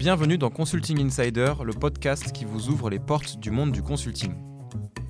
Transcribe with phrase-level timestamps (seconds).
[0.00, 4.32] Bienvenue dans Consulting Insider, le podcast qui vous ouvre les portes du monde du consulting.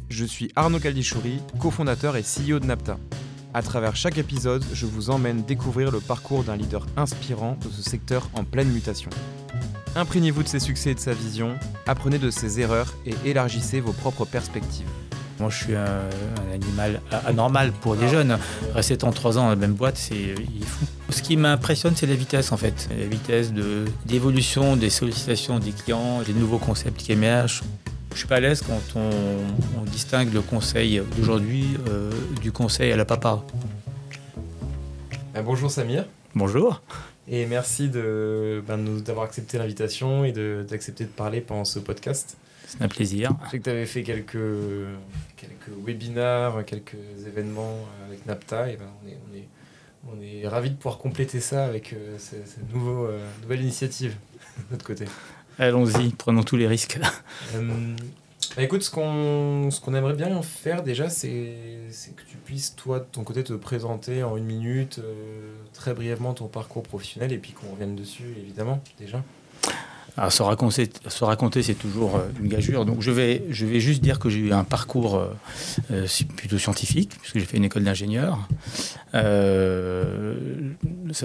[0.08, 2.98] Je suis Arnaud Caldichouri, cofondateur et CEO de Napta.
[3.54, 7.88] À travers chaque épisode, je vous emmène découvrir le parcours d'un leader inspirant de ce
[7.88, 9.10] secteur en pleine mutation.
[9.94, 11.54] Imprégnez-vous de ses succès et de sa vision,
[11.86, 14.88] apprenez de ses erreurs et élargissez vos propres perspectives.
[15.38, 16.00] Moi, je suis un,
[16.52, 18.38] animal anormal pour des jeunes.
[18.74, 20.34] Rester tant trois ans dans la même boîte, c'est
[20.64, 20.84] fou.
[21.10, 22.88] Ce qui m'impressionne, c'est la vitesse, en fait.
[22.96, 23.52] La vitesse
[24.06, 27.62] d'évolution des sollicitations des clients, des nouveaux concepts qui émergent.
[28.12, 32.10] Je suis pas à l'aise quand on, distingue le conseil d'aujourd'hui euh,
[32.40, 33.42] du conseil à la papa.
[35.36, 36.06] Euh, bonjour Samir.
[36.34, 36.80] Bonjour.
[37.28, 42.36] Et merci ben, d'avoir accepté l'invitation et d'accepter de, de, parler pendant ce podcast.
[42.66, 43.32] C'est un plaisir.
[43.46, 44.38] Je sais que tu avais fait quelques,
[45.36, 48.70] quelques webinars, quelques événements avec NAPTA.
[48.70, 49.48] Et ben, on, est, on, est,
[50.08, 54.16] on est ravis de pouvoir compléter ça avec euh, cette, nouveau, euh, nouvelle initiative
[54.58, 55.04] de notre côté.
[55.58, 56.98] Allons-y, prenons tous les risques.
[57.54, 57.96] Euh,
[58.56, 61.56] bah, écoute, ce qu'on qu'on aimerait bien faire déjà, c'est
[62.16, 65.00] que tu puisses, toi, de ton côté, te présenter en une minute,
[65.72, 69.22] très brièvement, ton parcours professionnel, et puis qu'on revienne dessus, évidemment, déjà.
[70.16, 72.84] Alors, se raconter, se raconter c'est toujours euh, une gageure.
[72.84, 75.34] Donc, je vais, je vais juste dire que j'ai eu un parcours euh,
[75.90, 78.48] euh, plutôt scientifique, puisque j'ai fait une école d'ingénieur.
[79.12, 79.20] ça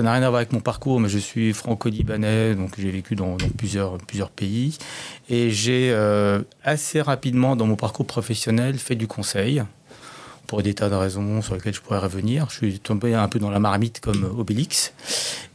[0.02, 3.38] n'a rien à voir avec mon parcours, mais je suis franco-libanais, donc j'ai vécu dans,
[3.58, 4.78] plusieurs pays.
[5.30, 5.96] Et j'ai
[6.64, 9.64] assez rapidement, dans mon parcours professionnel, fait du conseil
[10.48, 12.50] pour des tas de raisons sur lesquelles je pourrais revenir.
[12.50, 14.94] Je suis tombé un peu dans la marmite comme Obélix.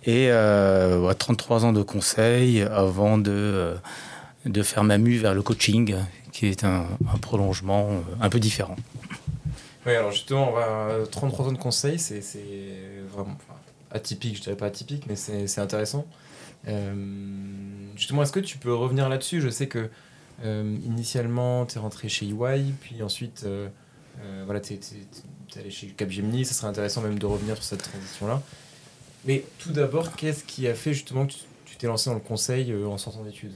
[0.04, 3.74] Et euh, 33 ans de conseil avant de, euh,
[4.46, 5.96] de faire ma mue vers le coaching,
[6.32, 6.86] qui est un,
[7.20, 8.76] prolongement euh, un peu différent.
[9.86, 12.22] Oui, alors justement, on va, 33 ans de conseil, c'est
[13.12, 13.36] vraiment
[13.90, 16.06] atypique, je dirais pas atypique, mais c'est intéressant.
[16.68, 16.94] Euh,
[17.96, 19.40] justement, est-ce que tu peux revenir là-dessus?
[19.40, 19.90] Je sais que
[20.44, 23.46] initialement, tu es rentré chez EY, puis ensuite
[24.24, 24.80] euh, voilà, tu es,
[25.58, 28.42] allé chez Capgemini, ça serait intéressant même de revenir sur cette transition-là.
[29.24, 31.32] Mais tout d'abord, qu'est-ce qui a fait justement que
[31.64, 33.52] tu t'es lancé dans le conseil euh, en sortant d'études?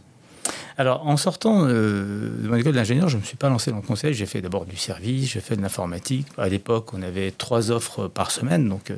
[0.77, 3.79] Alors, en sortant euh, de mon école d'ingénieur, je ne me suis pas lancé dans
[3.79, 4.13] le conseil.
[4.13, 6.27] J'ai fait d'abord du service, j'ai fait de l'informatique.
[6.37, 8.93] À l'époque, on avait trois offres par semaine, donc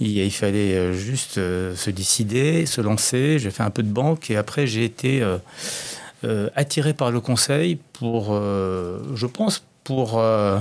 [0.00, 3.38] il, fallait juste se décider, se lancer.
[3.38, 5.22] J'ai fait un peu de banque et après, j'ai été
[6.54, 10.58] attiré par le conseil pour, je pense, pour euh,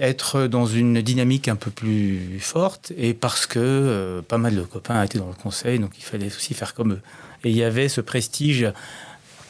[0.00, 4.62] être dans une dynamique un peu plus forte et parce que euh, pas mal de
[4.62, 7.00] copains étaient dans le conseil, donc il fallait aussi faire comme eux.
[7.44, 8.72] Et il y avait ce prestige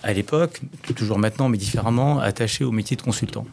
[0.03, 0.61] à l'époque,
[0.97, 3.47] toujours maintenant, mais différemment, attaché au métier de consultant.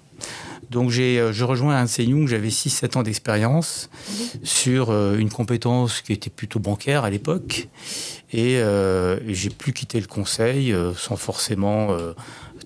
[0.72, 3.92] Donc j'ai, euh, je rejoins un Young, j'avais 6-7 ans d'expérience
[4.42, 7.68] sur une compétence qui était plutôt bancaire à l'époque.
[8.34, 8.60] Et,
[9.28, 11.96] j'ai pu quitter le conseil sans forcément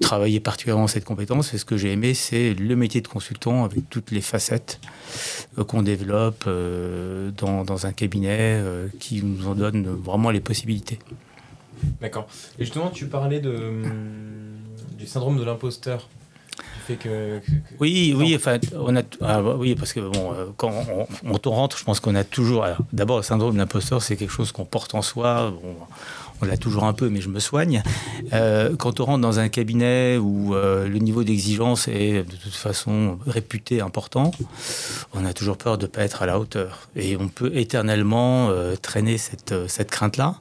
[0.01, 1.53] travailler particulièrement cette compétence.
[1.53, 4.81] Et ce que j'ai aimé, c'est le métier de consultant avec toutes les facettes
[5.57, 10.41] euh, qu'on développe euh, dans, dans, un cabinet euh, qui nous en donne vraiment les
[10.41, 10.99] possibilités.
[12.01, 12.27] D'accord.
[12.59, 13.83] Et justement, tu parlais de,
[14.97, 16.09] du syndrome de l'imposteur.
[16.87, 17.41] Que, que,
[17.79, 20.73] oui, oui, enfin, on a, ah, oui, parce que bon, quand
[21.23, 22.65] on, on rentre, je pense qu'on a toujours.
[22.91, 25.51] D'abord, le syndrome de l'imposteur, c'est quelque chose qu'on porte en soi.
[25.51, 25.75] Bon,
[26.41, 27.83] on l'a toujours un peu, mais je me soigne.
[28.33, 32.55] Euh, quand on rentre dans un cabinet où euh, le niveau d'exigence est de toute
[32.55, 34.31] façon réputé important,
[35.13, 36.87] on a toujours peur de ne pas être à la hauteur.
[36.95, 40.35] Et on peut éternellement euh, traîner cette, cette crainte-là.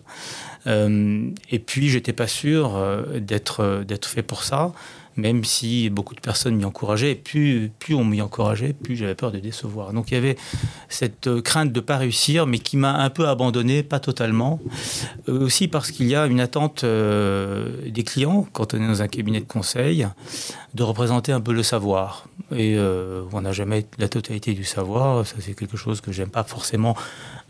[0.67, 2.79] et puis, j'étais pas sûr
[3.17, 4.73] d'être d'être fait pour ça
[5.17, 9.33] même si beaucoup de personnes m'y encourageaient, plus, plus on m'y encourageait, plus j'avais peur
[9.33, 9.93] de décevoir.
[9.93, 10.37] Donc il y avait
[10.89, 14.61] cette euh, crainte de ne pas réussir, mais qui m'a un peu abandonné, pas totalement.
[15.29, 19.03] Euh, aussi parce qu'il y a une attente euh, des clients, quand on est dans
[19.03, 20.07] un cabinet de conseil,
[20.75, 22.27] de représenter un peu le savoir.
[22.57, 22.77] Et
[23.33, 26.97] on n'a jamais la totalité du savoir, ça c'est quelque chose que j'aime pas forcément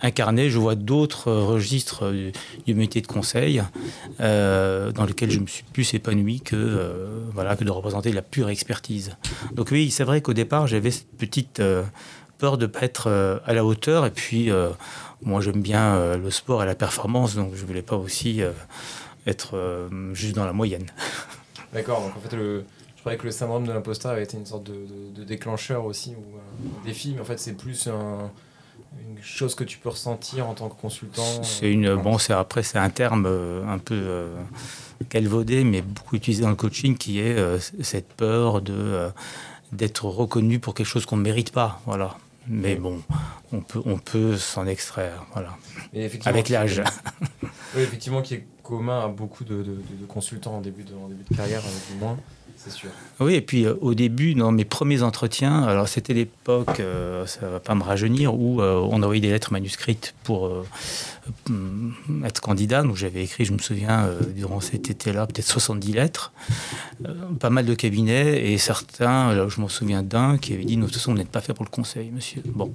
[0.02, 0.50] incarné.
[0.50, 2.12] Je vois d'autres registres
[2.66, 3.62] du, métier de conseil
[4.20, 8.22] euh, dans lesquels je me suis plus épanoui que, euh, voilà, que de représenter la
[8.22, 9.16] pure expertise.
[9.52, 11.82] Donc oui, c'est vrai qu'au départ, j'avais cette petite euh,
[12.38, 14.06] peur de ne pas être à la hauteur.
[14.06, 14.50] Et puis,
[15.22, 18.40] moi, j'aime bien le sport et la performance, donc je ne voulais pas aussi
[19.26, 20.86] être juste dans la moyenne.
[21.74, 22.62] D'accord, donc en fait, je
[23.00, 26.86] croyais que le syndrome de l'imposteur avait été une sorte de déclencheur aussi, ou un
[26.86, 28.30] défi, mais en fait, c'est plus un
[28.98, 32.62] une chose que tu peux ressentir en tant que consultant C'est une bon, c'est après
[32.62, 34.36] c'est un terme euh, un peu euh,
[35.08, 39.08] calvaudé, mais beaucoup utilisé dans le coaching, qui est euh, cette peur de
[39.72, 42.16] d'être reconnu pour quelque chose qu'on ne mérite pas, voilà.
[42.48, 43.00] Mais bon,
[43.52, 45.56] on peut on peut s'en extraire, voilà.
[46.24, 46.82] Avec l'âge.
[47.42, 51.36] oui, effectivement, qui est commun à beaucoup de, consultants en début de, en début de
[51.36, 52.16] carrière, du moins
[53.20, 57.26] Oui, et puis euh, au début, dans mes premiers entretiens, alors c'était l'époque, ça euh,
[57.26, 60.50] ça va pas me rajeunir, où euh, on envoyait des lettres manuscrites pour
[62.24, 62.82] être candidat.
[62.82, 66.32] Donc j'avais écrit, je me souviens, durant cet été-là, peut-être 70 lettres,
[67.38, 70.94] pas mal de cabinets, et certains, je m'en souviens d'un qui avait dit, de toute
[70.94, 72.42] façon, vous n'êtes pas fait pour le conseil, monsieur.
[72.46, 72.74] Bon.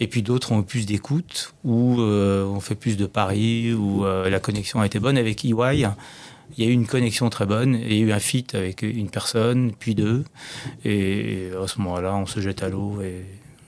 [0.00, 4.40] Et puis d'autres ont eu plus d'écoute, ou on fait plus de paris, où la
[4.40, 5.86] connexion a été bonne avec EY
[6.56, 8.82] il y a eu une connexion très bonne, il y a eu un fit avec
[8.82, 10.24] une personne, puis deux,
[10.84, 13.24] et à ce moment-là, on se jette à l'eau et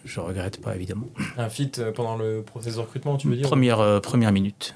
[0.07, 1.09] je regrette pas évidemment.
[1.37, 4.75] Un fit euh, pendant le processus de recrutement, tu veux dire Première, euh, première minute,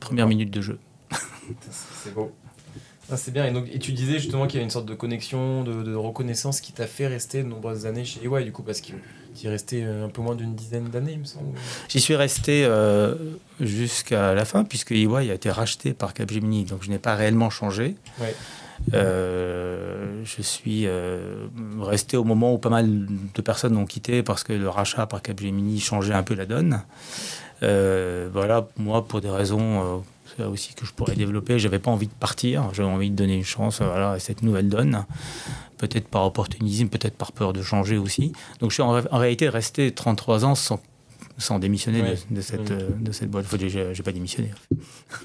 [0.00, 0.78] première minute de jeu.
[1.70, 2.32] C'est beau.
[3.10, 3.44] Ah, c'est bien.
[3.46, 6.62] Et, donc, et tu disais justement qu'il y a une sorte de connexion, de, reconnaissance
[6.62, 8.92] qui t'a fait rester de nombreuses années chez EY, du coup, parce que
[9.34, 11.58] tu es resté euh, un peu moins d'une dizaine d'années, il me semble.
[11.88, 13.14] J'y suis resté euh,
[13.60, 17.50] jusqu'à la fin, puisque EY a été racheté par Capgemini, donc je n'ai pas réellement
[17.50, 17.96] changé.
[18.94, 20.86] Euh, je suis
[21.80, 25.22] resté au moment où pas mal de personnes ont quitté parce que le rachat par
[25.22, 26.82] Capgemini changeait un peu la donne.
[27.60, 30.02] voilà, moi, pour des raisons
[30.40, 31.58] aussi que je pourrais développer.
[31.58, 34.68] J'avais pas envie de partir, j'avais envie de donner une chance voilà, à cette nouvelle
[34.68, 35.04] donne.
[35.78, 38.32] Peut-être par opportunisme, peut-être par peur de changer aussi.
[38.60, 40.80] Donc je suis en, réalité resté 33 ans sans,
[41.38, 43.46] sans démissionner de, cette, de cette boîte.
[43.58, 44.50] J'ai, j'ai pas démissionné.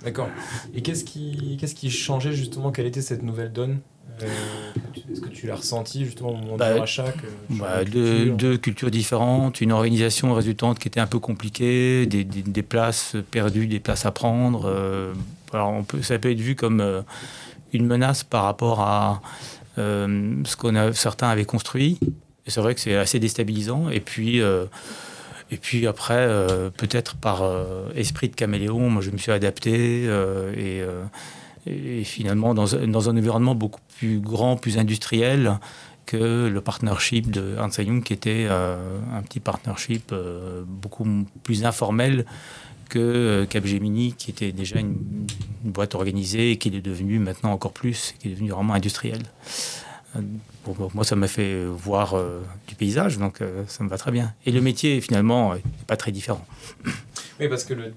[0.03, 0.29] D'accord.
[0.73, 3.79] Et qu'est-ce qui, qu'est-ce qui changeait justement Quelle était cette nouvelle donne
[4.23, 4.25] euh,
[5.11, 7.13] est-ce que tu l'as ressenti justement au moment bah, du rachat
[7.49, 13.15] bah, deux, cultures différentes, une organisation résultante qui était un peu compliquée, des, des, places
[13.31, 14.65] perdues, des places à prendre.
[14.65, 15.13] Euh,
[15.53, 17.01] alors on peut, ça peut être vu comme euh,
[17.73, 19.21] une menace par rapport à
[19.75, 21.99] ce a, certains avaient construit.
[22.47, 23.89] Et c'est vrai que c'est assez déstabilisant.
[23.89, 24.41] Et puis.
[25.51, 26.27] Et puis après,
[26.75, 27.43] peut-être par
[27.95, 30.03] esprit de caméléon, moi je me suis adapté
[30.57, 30.83] et,
[31.67, 35.59] et finalement dans, un environnement beaucoup plus grand, plus industriel
[36.05, 38.77] que le partnership de Young, qui était euh,
[39.13, 41.05] un petit partnership euh, beaucoup
[41.43, 42.25] plus informel
[42.89, 44.95] que euh, Capgemini, qui était déjà une,
[45.63, 49.23] boîte organisée et qui est devenue maintenant encore plus, qui est devenue vraiment industrielle.
[50.93, 52.15] Moi, ça m'a fait voir
[52.67, 54.33] du paysage, donc ça me va très bien.
[54.45, 56.45] Et le métier, finalement, n'est pas très différent.
[57.39, 57.93] Oui, parce que le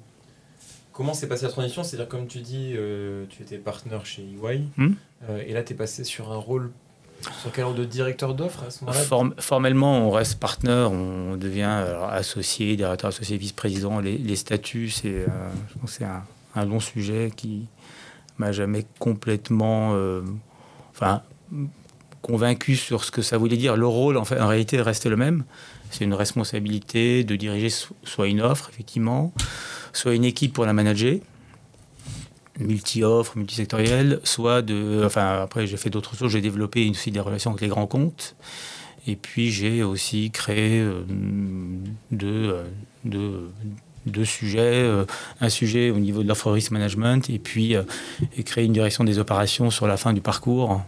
[1.00, 1.82] Comment s'est passée la transition?
[1.82, 4.92] C'est-à-dire, comme tu dis, euh, tu étais partenaire chez EY, hmm?
[5.30, 6.72] euh, et là, tu es passé sur un rôle,
[7.40, 9.32] sur quel rôle de directeur d'offre à ce moment-là?
[9.38, 13.98] Formellement, on reste partenaire, on devient associé, directeur associé, vice-président.
[14.00, 16.06] Les, statuts, c'est euh,
[16.54, 17.66] un, long sujet qui
[18.36, 19.96] m'a jamais complètement
[20.90, 21.22] enfin,
[22.22, 23.76] convaincu sur ce que ça voulait dire.
[23.76, 25.44] Le rôle, en, fait, en réalité, reste le même.
[25.90, 27.68] C'est une responsabilité de diriger
[28.04, 29.32] soit une offre, effectivement,
[29.92, 31.18] soit une équipe pour la manager,
[32.58, 35.02] multi-offre, multisectorielle, soit de.
[35.04, 36.30] Enfin, après, j'ai fait d'autres choses.
[36.30, 38.36] J'ai développé aussi des relations avec les grands comptes.
[39.06, 41.02] Et puis, j'ai aussi créé euh,
[42.10, 42.54] deux,
[43.04, 43.50] deux,
[44.04, 44.60] deux, sujets.
[44.60, 45.06] Euh,
[45.40, 47.82] un sujet au niveau de l'offre risk management, et puis euh,
[48.36, 50.82] et créer une direction des opérations sur la fin du parcours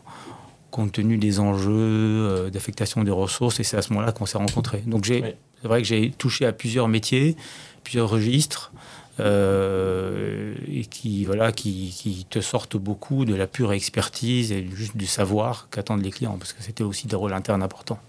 [0.72, 4.82] compte tenu des enjeux d'affectation des ressources, et c'est à ce moment-là qu'on s'est rencontrés.
[4.86, 7.36] Donc c'est vrai que j'ai touché à plusieurs métiers,
[7.84, 8.72] plusieurs registres,
[9.20, 14.96] euh, et qui, voilà, qui, qui, te sortent beaucoup de la pure expertise et juste
[14.96, 18.00] du savoir qu'attendent les clients, parce que c'était aussi des rôles internes importants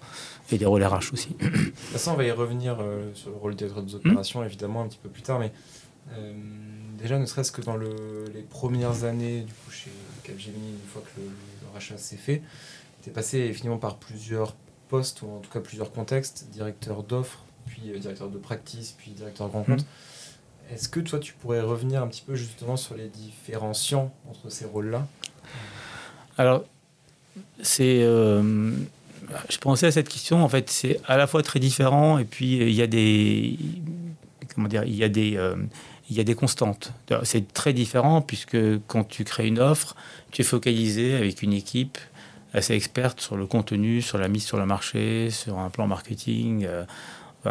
[0.51, 1.35] et des rôles RH aussi.
[1.91, 4.45] Façon, on va y revenir euh, sur le rôle des opérations, hmm.
[4.45, 5.51] évidemment, un petit peu plus tard, mais
[6.13, 6.33] euh,
[6.97, 9.91] déjà, ne serait-ce que dans le, les premières années du coup, chez
[10.23, 11.27] Capgemini, une fois que le,
[11.73, 12.41] rachat s'est fait,
[13.01, 14.55] tu es passé finalement par plusieurs
[14.89, 19.47] postes, ou en tout cas plusieurs contextes, directeur d'offres, puis directeur de practice, puis directeur
[19.47, 19.83] de rencontre.
[19.83, 20.73] Hmm.
[20.73, 24.65] Est-ce que toi, tu pourrais revenir un petit peu justement sur les différenciants entre ces
[24.65, 25.05] rôles-là?
[26.37, 26.63] Alors,
[27.61, 28.03] c'est.
[28.03, 28.71] Euh,
[29.49, 32.57] je pensais à cette question, en fait, c'est à la fois très différent et puis
[32.57, 33.57] il y a des.
[34.55, 35.35] Comment dire Il y a des.
[35.37, 35.55] Euh,
[36.09, 36.91] il y a des constantes.
[37.23, 38.57] C'est très différent puisque
[38.87, 39.95] quand tu crées une offre,
[40.31, 41.97] tu es focalisé avec une équipe
[42.53, 46.65] assez experte sur le contenu, sur la mise sur le marché, sur un plan marketing.
[46.65, 46.83] Euh,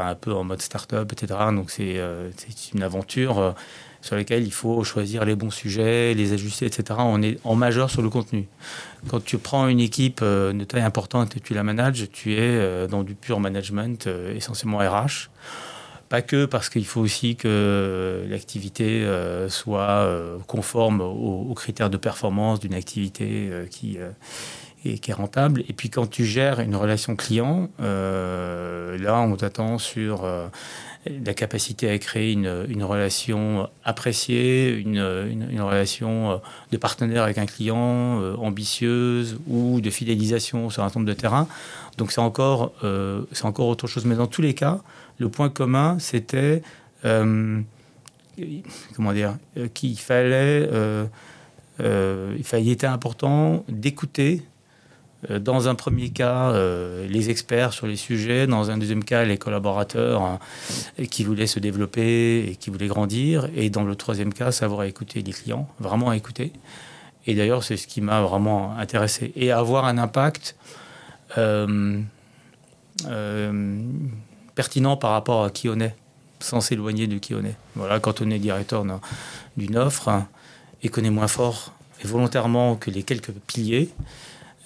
[0.00, 1.40] un peu en mode start-up, etc.
[1.52, 3.52] Donc euh, c'est une aventure euh,
[4.00, 6.98] sur laquelle il faut choisir les bons sujets, les ajuster, etc.
[6.98, 8.48] On est en majeur sur le contenu.
[9.08, 12.88] Quand tu prends une équipe euh, de taille importante et tu la manages, tu es
[12.88, 15.28] dans du pur management, essentiellement RH.
[16.12, 19.02] Pas que parce qu'il faut aussi que l'activité
[19.48, 20.06] soit
[20.46, 23.96] conforme aux, critères de performance d'une activité qui
[24.84, 25.62] et qui est rentable.
[25.68, 30.48] Et puis quand tu gères une relation client, euh, là, on t'attend sur euh,
[31.06, 34.98] la capacité à créer une, une relation appréciée, une,
[35.30, 41.12] une, relation de partenaire avec un client ambitieuse ou de fidélisation sur un nombre de
[41.12, 41.48] terrain.
[41.98, 42.72] Donc c'est encore,
[43.32, 44.04] c'est encore autre chose.
[44.04, 44.78] Mais dans tous les cas,
[45.18, 46.62] le point commun, c'était
[47.02, 47.64] comment
[49.12, 49.36] dire,
[49.74, 50.68] qu'il fallait,
[51.80, 54.51] il était important d'écouter euh,
[55.28, 59.38] dans un premier cas, euh, les experts sur les sujets, dans un deuxième cas, les
[59.38, 60.38] collaborateurs hein,
[61.10, 65.22] qui voulaient se développer et qui voulaient grandir, et dans le troisième cas, savoir écouter
[65.22, 66.52] les clients, vraiment écouter.
[67.26, 69.32] Et d'ailleurs, c'est ce qui m'a vraiment intéressé.
[69.36, 70.56] Et avoir un impact
[71.38, 72.00] euh,
[74.56, 75.94] pertinent par rapport à qui on est,
[76.40, 77.56] sans s'éloigner de qui on est.
[77.76, 78.84] Voilà, quand on est directeur
[79.56, 80.26] d'une offre hein,
[80.82, 83.90] et qu'on est moins fort, et volontairement que les quelques piliers,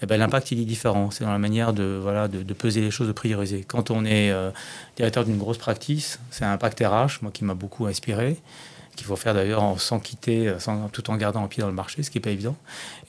[0.03, 1.11] eh ben, l'impact il est différent.
[1.11, 3.65] C'est dans la manière de, voilà, de, peser les choses, de prioriser.
[3.67, 4.51] Quand on est euh,
[4.97, 8.37] directeur d'une grosse practice, c'est un impact RH, moi qui m'a beaucoup inspiré,
[8.95, 10.59] qu'il faut faire d'ailleurs sans quitter, euh,
[10.93, 12.57] tout en gardant un pied dans le marché, ce qui n'est pas évident.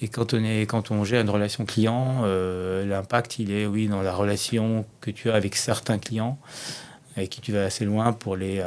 [0.02, 3.88] Et quand on, est, quand on gère une relation client, euh, l'impact il est oui
[3.88, 6.38] dans la relation que tu as avec certains clients,
[7.18, 8.64] avec qui tu vas assez loin pour les,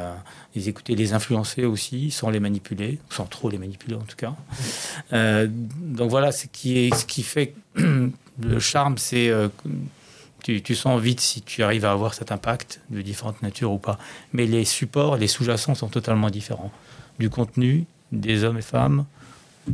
[0.55, 4.35] les écouter, les influencer aussi, sans les manipuler, sans trop les manipuler en tout cas.
[5.11, 7.55] donc voilà, ce qui, est, ce qui fait
[8.39, 9.47] le charme, c'est euh,
[10.43, 13.77] tu, tu, sens vite si tu arrives à avoir cet impact de différentes natures ou
[13.77, 13.97] pas.
[14.33, 16.71] Mais les supports, les sous-jacents sont totalement différents.
[17.19, 19.05] Du contenu, des hommes et femmes,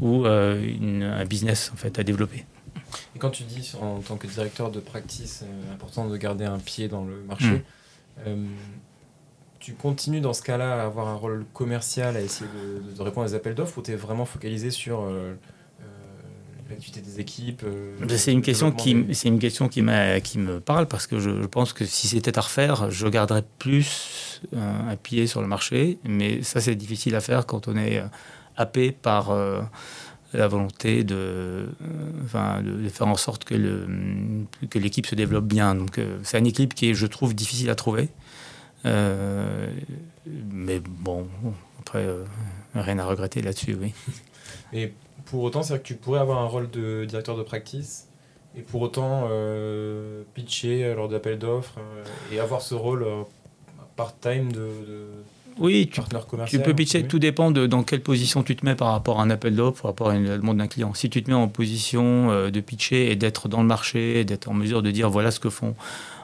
[0.01, 0.61] ou euh,
[1.01, 2.45] un business en fait à développer.
[3.15, 6.59] Et quand tu dis en tant que directeur de practice, euh, important de garder un
[6.59, 7.61] pied dans le marché, hmm.
[9.59, 12.49] Tu continues dans ce cas-là à avoir un rôle commercial, à essayer
[12.97, 15.07] de, répondre à des appels d'offres, ou tu es vraiment focalisé sur
[16.69, 19.83] l'activité des équipes euh, C'est une, question qui, c'est une question qui,
[20.23, 24.41] qui me parle parce que je, pense que si c'était à refaire, je garderais plus
[24.55, 25.99] un, pied sur le marché.
[26.03, 28.05] Mais ça, c'est difficile à faire quand on est euh,
[28.55, 29.61] happé par euh,
[30.33, 31.69] la volonté de,
[32.23, 33.87] enfin, de, faire en sorte que, le,
[34.69, 35.75] que l'équipe se développe bien.
[35.75, 38.09] Donc, c'est un équilibre qui est, je trouve, difficile à trouver.
[38.83, 41.27] mais bon,
[41.79, 42.05] après,
[42.75, 43.93] rien à regretter là-dessus, oui.
[44.73, 44.93] Et
[45.25, 48.07] pour autant, c'est-à-dire que tu pourrais avoir un rôle de directeur de practice
[48.55, 52.03] et pour autant euh, pitcher lors d'appels d'offres euh,
[52.33, 53.23] et avoir ce rôle euh,
[53.95, 54.69] part-time de,
[55.59, 56.01] oui, tu,
[56.47, 59.23] tu, peux pitcher, tout dépend de dans quelle position tu te mets par rapport à
[59.23, 60.93] un appel d'offres, par rapport à une demande d'un client.
[60.93, 64.53] Si tu te mets en position de pitcher et d'être dans le marché, d'être en
[64.53, 65.75] mesure de dire voilà ce que font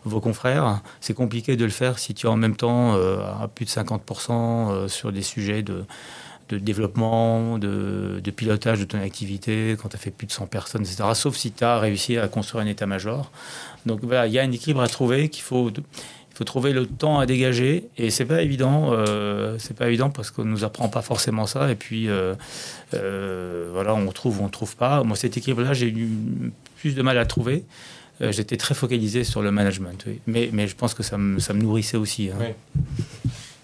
[0.06, 3.66] vos confrères, c'est compliqué de le faire si tu es en même temps à plus
[3.66, 5.86] de 50% sur des sujets de,
[6.50, 10.82] de développement, de, pilotage de ton activité, quand tu as fait plus de 100 personnes,
[10.82, 11.04] etc.
[11.14, 13.32] Sauf si tu as réussi à construire un état-major.
[13.86, 15.72] Donc voilà, il y a un équilibre à trouver qu'il faut,
[16.34, 17.90] il faut trouver le temps à dégager.
[17.96, 21.70] Et c'est pas évident, euh, c'est pas évident parce qu'on nous apprend pas forcément ça.
[21.70, 22.34] Et puis euh,
[22.96, 25.04] euh, voilà, on trouve ou on trouve pas.
[25.04, 26.10] Moi, cet équilibre-là, j'ai eu
[26.78, 27.66] plus de mal à trouver.
[28.20, 31.62] J'étais très focalisé sur le management, mais, mais je pense que ça me, ça me
[31.62, 32.30] nourrissait aussi.
[32.30, 32.54] Hein.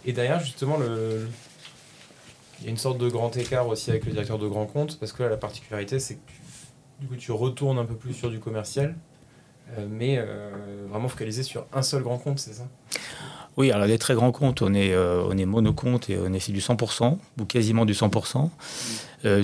[0.05, 1.29] Et d'ailleurs, justement, le,
[2.59, 4.99] il y a une sorte de grand écart aussi avec le directeur de grand compte,
[4.99, 6.41] parce que là, la particularité, c'est que tu,
[6.99, 8.95] du coup, tu retournes un peu plus sur du commercial,
[9.89, 10.49] mais euh,
[10.89, 12.67] vraiment focalisé sur un seul grand compte, c'est ça?
[13.57, 16.51] Oui, alors les très grands comptes, on est, euh, on est monocompte et on est
[16.51, 18.49] du 100%, ou quasiment du 100%.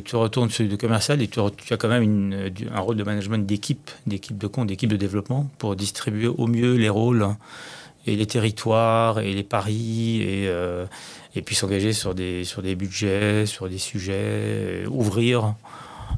[0.05, 3.45] tu retournes sur du commercial et tu, as quand même une, un rôle de management
[3.45, 7.27] d'équipe, d'équipe de compte, d'équipe de développement, pour distribuer au mieux les rôles
[8.07, 10.85] et les territoires et les paris et, euh,
[11.35, 15.55] et puis s'engager sur des, sur des budgets, sur des sujets, euh, ouvrir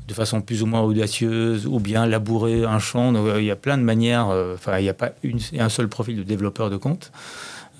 [0.08, 3.12] de façon plus ou moins audacieuse ou bien labourer un champ.
[3.12, 5.70] Donc, euh, il y a plein de manières, enfin il n'y a pas une, un
[5.70, 7.12] seul profil de développeur de compte.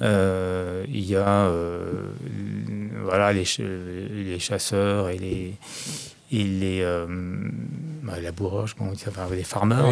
[0.02, 1.50] il y a
[3.04, 5.56] voilà, les, les chasseurs et les,
[6.32, 7.06] et les euh,
[8.04, 9.92] bah, laboureurs, comment on les farmers.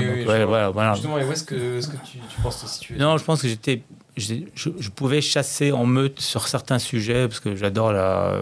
[0.95, 2.97] Justement, et où est-ce que, que tu, tu, penses te situer?
[2.97, 3.81] Non, je pense que j'étais
[4.17, 8.41] je, pouvais chasser en meute sur certains sujets parce que j'adore la,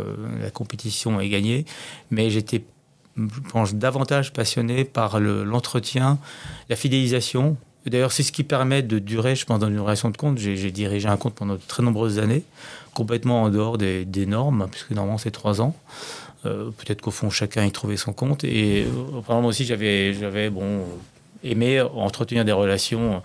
[0.53, 1.65] compétition et gagner,
[2.12, 2.63] mais j'étais,
[3.17, 6.17] je pense, davantage passionné par l'entretien,
[6.70, 7.58] la fidélisation.
[7.86, 10.38] D'ailleurs, c'est ce qui permet de durer, je pense, dans une relation de compte.
[10.38, 12.43] J'ai dirigé un compte pendant de très nombreuses années,
[12.93, 15.75] complètement en dehors des, normes, puisque normalement c'est trois ans.
[16.46, 18.43] Euh, peut-être qu'au fond, chacun y trouvait son compte.
[18.43, 20.82] Et euh, moi aussi, j'avais, j'avais bon,
[21.43, 23.22] aimé entretenir des relations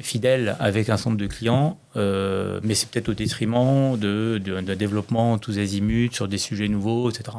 [0.00, 5.38] fidèle avec un centre de clients, euh, mais c'est peut-être au détriment de, de, développement
[5.38, 7.38] tous azimuts sur des sujets nouveaux, etc.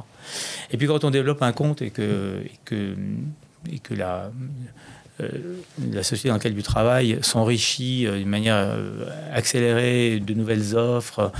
[0.71, 2.95] Et puis quand on développe un compte et que, que,
[3.83, 4.31] que la,
[5.91, 8.77] la société dans laquelle tu travailles s'enrichit d'une manière
[9.33, 11.31] accélérée de nouvelles offres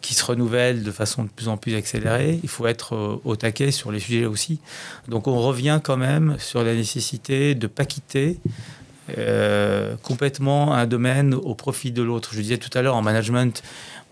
[0.00, 2.40] qui se renouvellent de façon de plus en plus accélérée.
[2.42, 4.60] Il faut être au taquet sur les sujets aussi.
[5.08, 8.38] Donc on revient quand même sur la nécessité de ne pas quitter
[10.02, 12.30] complètement un domaine au profit de l'autre.
[12.32, 13.62] Je disais tout à l'heure en management,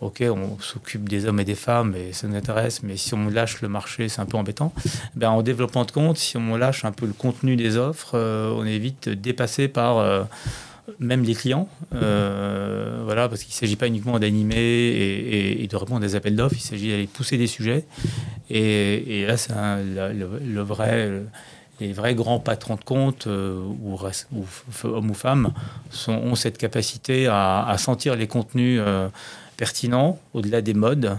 [0.00, 3.28] ok, on s'occupe des hommes et des femmes et ça nous intéresse, mais si on
[3.28, 4.72] lâche le marché, c'est un peu embêtant.
[5.14, 8.52] Ben, en développement de compte, si on lâche un peu le contenu des offres, euh,
[8.56, 10.24] on est vite dépassé par euh,
[10.98, 11.68] même les clients.
[11.94, 16.34] Euh, voilà, parce qu'il ne s'agit pas uniquement d'animer et, de répondre à des appels
[16.34, 17.84] d'offres, il s'agit d'aller pousser des sujets.
[18.48, 21.10] Et, là, c'est le, vrai
[21.80, 23.98] les vrais grands patrons de compte, ou,
[24.84, 25.52] hommes ou femmes,
[26.08, 28.80] ont cette capacité à, sentir les contenus
[29.60, 31.18] pertinent, au-delà des modes,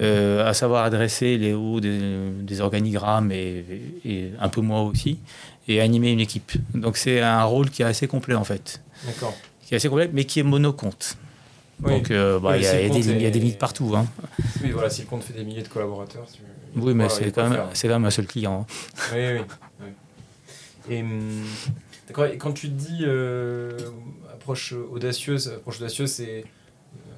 [0.00, 5.18] euh, à savoir adresser les hauts des, organigrammes et, un peu moi aussi,
[5.68, 6.52] et animer une équipe.
[6.72, 8.80] Donc c'est un rôle qui est assez complet en fait.
[9.04, 9.34] D'accord.
[9.60, 11.18] Qui est assez complet, mais qui est monocompte.
[11.80, 13.92] Donc euh, bah, il y, a des limites partout.
[13.94, 14.06] Hein.
[14.62, 16.26] Oui, voilà, si le compte fait des milliers de collaborateurs.
[16.74, 18.66] Oui, mais c'est quand, même, quand même un seul client.
[18.66, 19.12] Hein.
[19.12, 19.38] Oui,
[19.82, 19.88] oui.
[20.90, 21.44] Et, hum,
[22.12, 23.78] quand tu dis euh,
[24.32, 26.44] approche audacieuse, approche audacieuse, c'est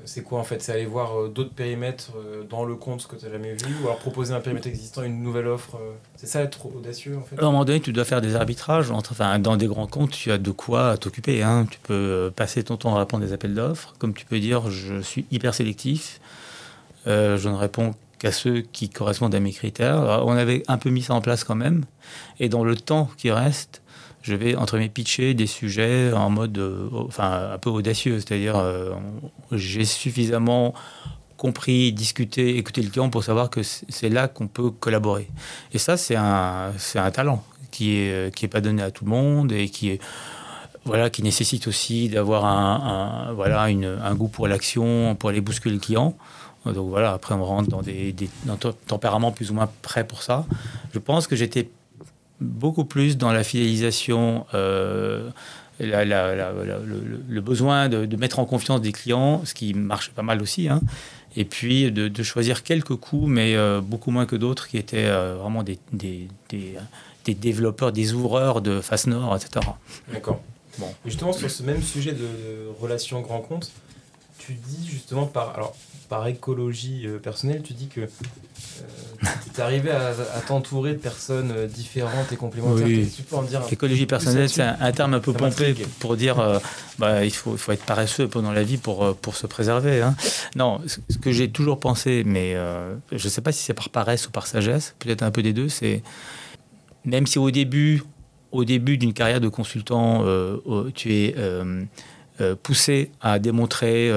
[0.05, 0.63] c'est quoi en fait?
[0.63, 3.75] C'est aller voir euh, d'autres périmètres euh, dans le compte que tu n'as jamais vu
[3.83, 7.23] ou alors proposer un périmètre existant, une nouvelle offre euh, C'est ça être audacieux en
[7.23, 7.39] fait?
[7.39, 8.93] À un moment donné, tu dois faire des arbitrages.
[9.41, 11.43] Dans des grands comptes, tu as de quoi t'occuper.
[11.43, 11.67] Hein.
[11.71, 13.95] Tu peux passer ton temps à répondre des appels d'offres.
[13.99, 16.21] Comme tu peux dire, je suis hyper sélectif.
[17.07, 20.23] je ne réponds qu'à ceux qui correspondent à mes critères.
[20.25, 21.85] on avait un peu mis ça en place quand même.
[22.41, 23.83] Et dans le temps qui reste,
[24.23, 28.57] je vais entre mes pitcher des sujets en mode euh, enfin un peu audacieux, c'est-à-dire
[28.57, 28.95] euh,
[29.53, 30.75] j'ai suffisamment
[31.37, 35.29] compris, discuté, écouté le client pour savoir que c'est là qu'on peut collaborer.
[35.73, 39.05] Et ça, c'est un, c'est un talent qui est, qui est pas donné à tout
[39.05, 40.01] le monde et qui est,
[40.87, 45.75] voilà, qui nécessite aussi d'avoir un, voilà, une, un goût pour l'action, pour aller bousculer
[45.75, 46.17] le client.
[46.73, 48.15] Donc voilà, après on rentre dans des,
[48.87, 50.47] tempéraments plus ou moins prêts pour ça.
[50.93, 51.69] Je pense que j'étais
[52.41, 55.31] beaucoup plus dans la fidélisation, euh,
[55.81, 60.81] le, besoin de, mettre en confiance des clients, ce qui marche pas mal aussi, hein.
[61.37, 65.37] et puis de, choisir quelques coups, mais euh, beaucoup moins que d'autres, qui étaient euh,
[65.37, 69.67] vraiment des, des, des, développeurs, des ouvreurs de face nord, etc.
[70.13, 70.41] D'accord.
[70.79, 70.93] Bon.
[71.05, 73.71] justement, sur ce même sujet de, relation grand compte,
[74.39, 75.55] tu dis justement par...
[75.55, 75.77] Alors,
[76.09, 78.09] par écologie personnelle, tu dis que
[79.23, 80.13] euh, tu es arrivé à,
[80.47, 82.87] t'entourer de personnes euh, différentes et complémentaires.
[82.87, 83.11] Oui.
[83.15, 86.59] Tu peux en dire L'écologie personnelle, c'est un, terme un peu pompé pour dire euh,
[86.99, 90.03] bah, il faut, faut, être paresseux pendant la vie pour, pour se préserver.
[90.03, 90.15] Hein.
[90.57, 92.55] Non, ce que j'ai toujours pensé, mais
[93.13, 95.53] je ne sais pas si c'est par paresse ou par sagesse, peut-être un peu des
[95.53, 96.03] deux, c'est
[97.05, 98.03] même si au début,
[98.51, 100.25] au début d'une carrière de consultant,
[100.95, 101.35] tu es
[102.63, 104.11] poussé à démontrer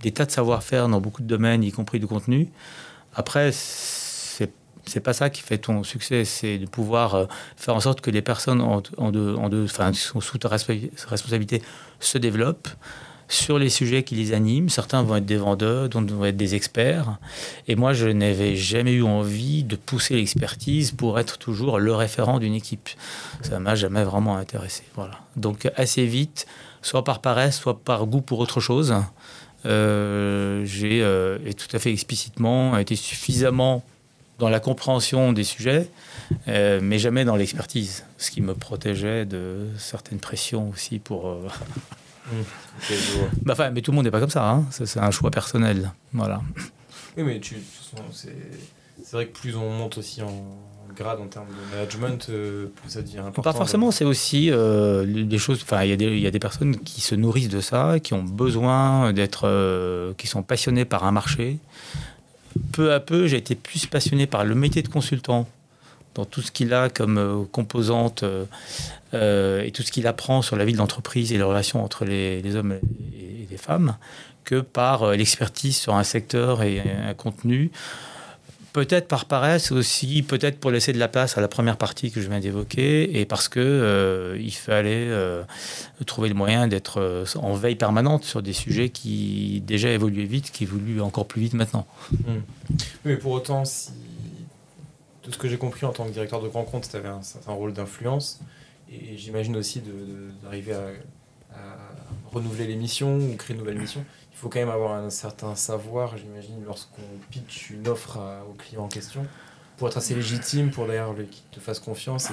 [0.00, 2.48] des tas de savoir-faire dans beaucoup de domaines, y compris du contenu.
[3.14, 4.18] Après, c'est
[4.88, 8.10] c'est pas ça qui fait ton succès, c'est de pouvoir euh, faire en sorte que
[8.10, 9.50] les personnes en, en
[9.94, 11.62] sous ta responsabilité
[12.00, 12.68] se développent
[13.28, 14.70] sur les sujets qui les animent.
[14.70, 17.18] Certains vont être des vendeurs, d'autres vont être des experts.
[17.66, 22.38] Et moi, je n'avais jamais eu envie de pousser l'expertise pour être toujours le référent
[22.38, 22.88] d'une équipe.
[23.42, 24.84] Ça m'a jamais vraiment intéressé.
[24.94, 25.20] Voilà.
[25.36, 26.46] Donc assez vite,
[26.88, 28.94] soit par paresse, soit par goût pour autre chose,
[29.66, 33.84] euh, j'ai, euh, et tout à fait explicitement, été suffisamment
[34.38, 35.90] dans la compréhension des sujets,
[36.46, 41.36] euh, mais jamais dans l'expertise, ce qui me protégeait de certaines pressions aussi pour...
[42.30, 42.90] Mmh.
[43.40, 44.66] bah, enfin, mais tout le monde n'est pas comme ça, hein.
[44.70, 45.92] c'est un choix personnel.
[46.12, 46.42] Voilà.
[47.16, 47.56] Oui, mais tu,
[48.12, 48.36] c'est,
[49.02, 50.30] c'est vrai que plus on monte aussi en,
[50.98, 53.42] grade en termes de management, euh, ça devient important.
[53.42, 55.60] Pas forcément, c'est aussi euh, des choses.
[55.62, 59.46] Enfin, il y, a des personnes qui se nourrissent de ça, qui ont besoin d'être,
[59.46, 61.58] euh, qui sont passionnées par un marché.
[62.72, 65.48] Peu à peu, j'ai été plus passionné par le métier de consultant,
[66.14, 68.24] dans tout ce qu'il a comme composante
[69.12, 72.56] et tout ce qu'il apprend sur la vie de l'entreprise et les relations entre les,
[72.56, 73.96] hommes et les femmes,
[74.42, 77.70] que par l'expertise sur un secteur et un contenu.
[78.78, 82.20] Peut-être par paresse aussi, peut-être pour laisser de la place à la première partie que
[82.20, 85.42] je viens d'évoquer, et parce que euh, il fallait euh,
[86.06, 90.52] trouver le moyen d'être euh, en veille permanente sur des sujets qui déjà évoluaient vite,
[90.52, 91.88] qui évoluent encore plus vite maintenant.
[92.12, 92.42] Hmm.
[93.04, 93.90] Mais pour autant, si
[95.22, 97.22] tout ce que j'ai compris en tant que directeur de grand compte, tu avais un
[97.22, 98.38] certain rôle d'influence,
[98.92, 99.82] et j'imagine aussi
[100.44, 101.78] d'arriver à, à,
[102.30, 104.04] renouveler les missions ou créer de nouvelles missions
[104.38, 108.84] il faut quand même avoir un certain savoir, j'imagine, lorsqu'on pitch une offre au client
[108.84, 109.26] en question.
[109.76, 112.28] pour être assez légitime, pour d'ailleurs qu'il te fasse confiance.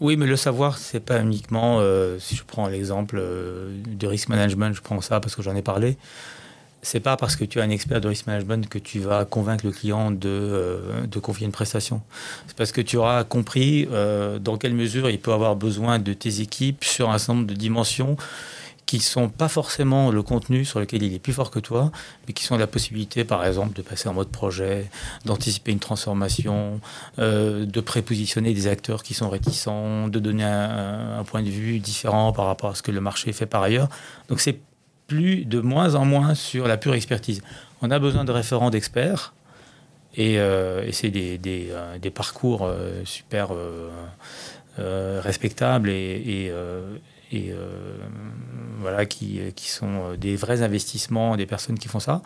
[0.00, 4.28] Oui, mais le savoir, c'est pas uniquement, euh, si je prends l'exemple euh, du risk
[4.28, 5.96] management, je prends ça parce que j'en ai parlé,
[6.82, 9.66] c'est pas parce que tu es un expert de risk management que tu vas convaincre
[9.66, 12.02] le client de, euh, de confier une prestation.
[12.48, 13.86] C'est parce que tu auras compris
[14.40, 17.54] dans quelle mesure il peut avoir besoin de tes équipes sur un certain nombre de
[17.54, 18.16] dimensions
[18.86, 21.90] qui ne sont pas forcément le contenu sur lequel il est plus fort que toi,
[22.26, 24.88] mais qui sont la possibilité, par exemple, de passer en mode projet,
[25.24, 26.80] d'anticiper une transformation,
[27.18, 32.32] euh, de prépositionner des acteurs qui sont réticents, de donner un, point de vue différent
[32.32, 33.88] par rapport à ce que le marché fait par ailleurs.
[34.28, 34.60] Donc c'est
[35.08, 37.42] plus de moins en moins sur la pure expertise.
[37.82, 39.34] On a besoin de référents d'experts,
[40.14, 42.70] et, euh, c'est des, euh, parcours
[43.04, 43.48] super
[44.78, 46.52] respectables et
[47.32, 47.98] et euh,
[48.78, 52.22] voilà, qui, qui sont des vrais investissements des personnes qui font ça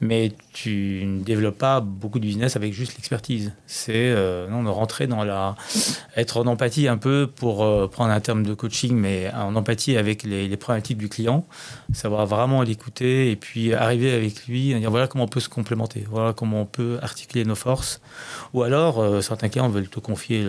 [0.00, 3.52] mais tu ne développes pas beaucoup de business avec juste l'expertise.
[3.66, 5.56] C'est euh, rentrer dans la.
[6.16, 9.96] être en empathie un peu pour euh, prendre un terme de coaching, mais en empathie
[9.96, 11.46] avec les, problématiques du client,
[11.92, 15.48] savoir vraiment l'écouter et puis arriver avec lui et dire voilà comment on peut se
[15.48, 18.00] complémenter, voilà comment on peut articuler nos forces.
[18.52, 20.46] Ou alors, euh, certains clients veulent te confier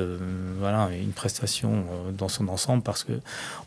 [0.60, 1.86] voilà, une prestation
[2.18, 3.14] dans son ensemble parce que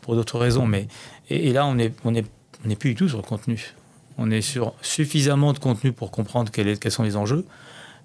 [0.01, 0.65] pour d'autres raisons.
[0.65, 0.87] Mais,
[1.29, 2.25] et, là, on n'est on est,
[2.65, 3.73] on plus du tout sur le contenu.
[4.21, 7.45] On est sur suffisamment de contenu pour comprendre quels sont les enjeux,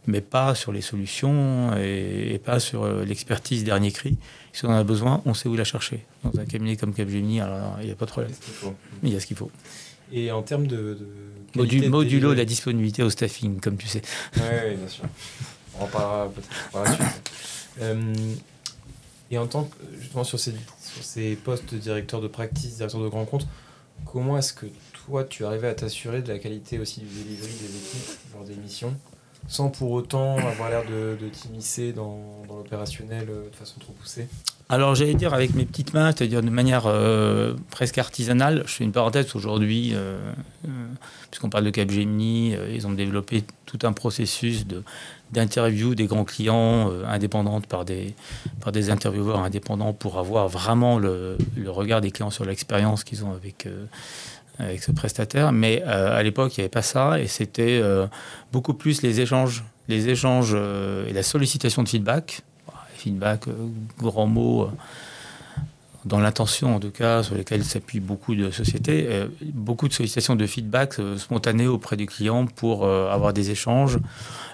[0.06, 4.16] mais pas sur les solutions et, pas sur euh, l'expertise dernier cri.
[4.52, 6.04] Si on en a besoin, on sait où la chercher.
[6.22, 8.32] Dans un cabinet comme Capgemini, alors il n'y a pas de problème.
[9.02, 9.50] Il y a ce qu'il faut.
[10.12, 10.96] Et en termes de.
[11.56, 14.02] modulo la disponibilité au staffing, comme tu sais.
[14.36, 15.04] Oui, bien sûr.
[15.80, 17.32] On en parlera peut-être par la suite.
[17.80, 18.14] Euh,
[19.32, 23.02] et en tant que, justement, sur ces, sur ces postes de directeur de practice, directeur
[23.02, 23.48] de grand compte,
[24.04, 24.66] comment est-ce que
[25.06, 28.56] toi, tu arrivais à t'assurer de la qualité aussi du delivery des équipes lors des
[28.56, 28.94] missions,
[29.48, 33.92] sans pour autant avoir l'air de, de t'immiscer dans, dans l'opérationnel euh, de façon trop
[33.92, 34.26] poussée?
[34.70, 38.62] Alors j'allais dire avec mes petites mains, c'est-à-dire de manière euh, presque artisanale.
[38.66, 40.18] Je fais une parenthèse aujourd'hui, euh,
[41.30, 44.82] puisqu'on parle de Capgemini, ils ont développé tout un processus de,
[45.32, 48.14] d'interview des grands clients indépendants par des,
[48.62, 53.22] par des intervieweurs indépendants pour avoir vraiment le, le regard des clients sur l'expérience qu'ils
[53.26, 53.68] ont avec
[54.58, 55.52] avec ce prestataire.
[55.52, 58.06] Mais euh, à l'époque, il n'y avait pas ça et c'était euh,
[58.52, 62.42] beaucoup plus les échanges, les échanges euh, et la sollicitation de feedback.
[62.96, 63.44] Feedback,
[63.98, 64.70] grand mot,
[66.06, 69.06] dans l'intention en tout cas, sur lesquels s'appuient beaucoup de sociétés.
[69.52, 73.98] beaucoup de sollicitations de feedback spontanées auprès du client pour avoir des échanges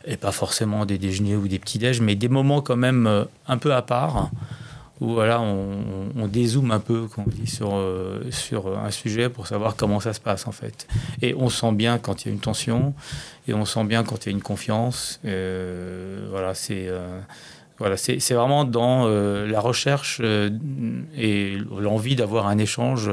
[0.04, 3.58] et pas forcément des déjeuners ou des petits déj, mais des moments quand même un
[3.58, 4.30] peu à part
[5.00, 9.74] où voilà, on, on, dézoome un peu dit, sur, euh, sur un sujet pour savoir
[9.74, 10.86] comment ça se passe en fait.
[11.22, 12.94] Et on sent bien quand il y a une tension,
[13.48, 15.20] et on sent bien quand il y a une confiance.
[15.24, 17.18] Euh, voilà, c'est euh,
[17.78, 23.10] voilà, c'est vraiment dans la recherche et l'envie d'avoir un échange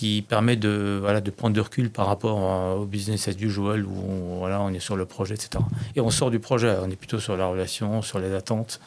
[0.00, 3.92] qui permet de, voilà, de prendre du recul par rapport au business as usual où
[3.92, 5.62] on, voilà, on est sur le projet, etc.
[5.94, 8.80] Et on sort du projet, on est plutôt sur la relation, sur les attentes,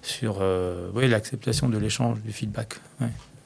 [0.00, 2.76] sur euh, oui, l'acceptation de l'échange, du feedback.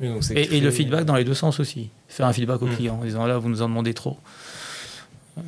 [0.00, 1.90] et, le feedback dans les deux sens aussi.
[2.06, 2.76] Faire un feedback au hmm.
[2.76, 4.16] client en disant là, vous nous en demandez trop.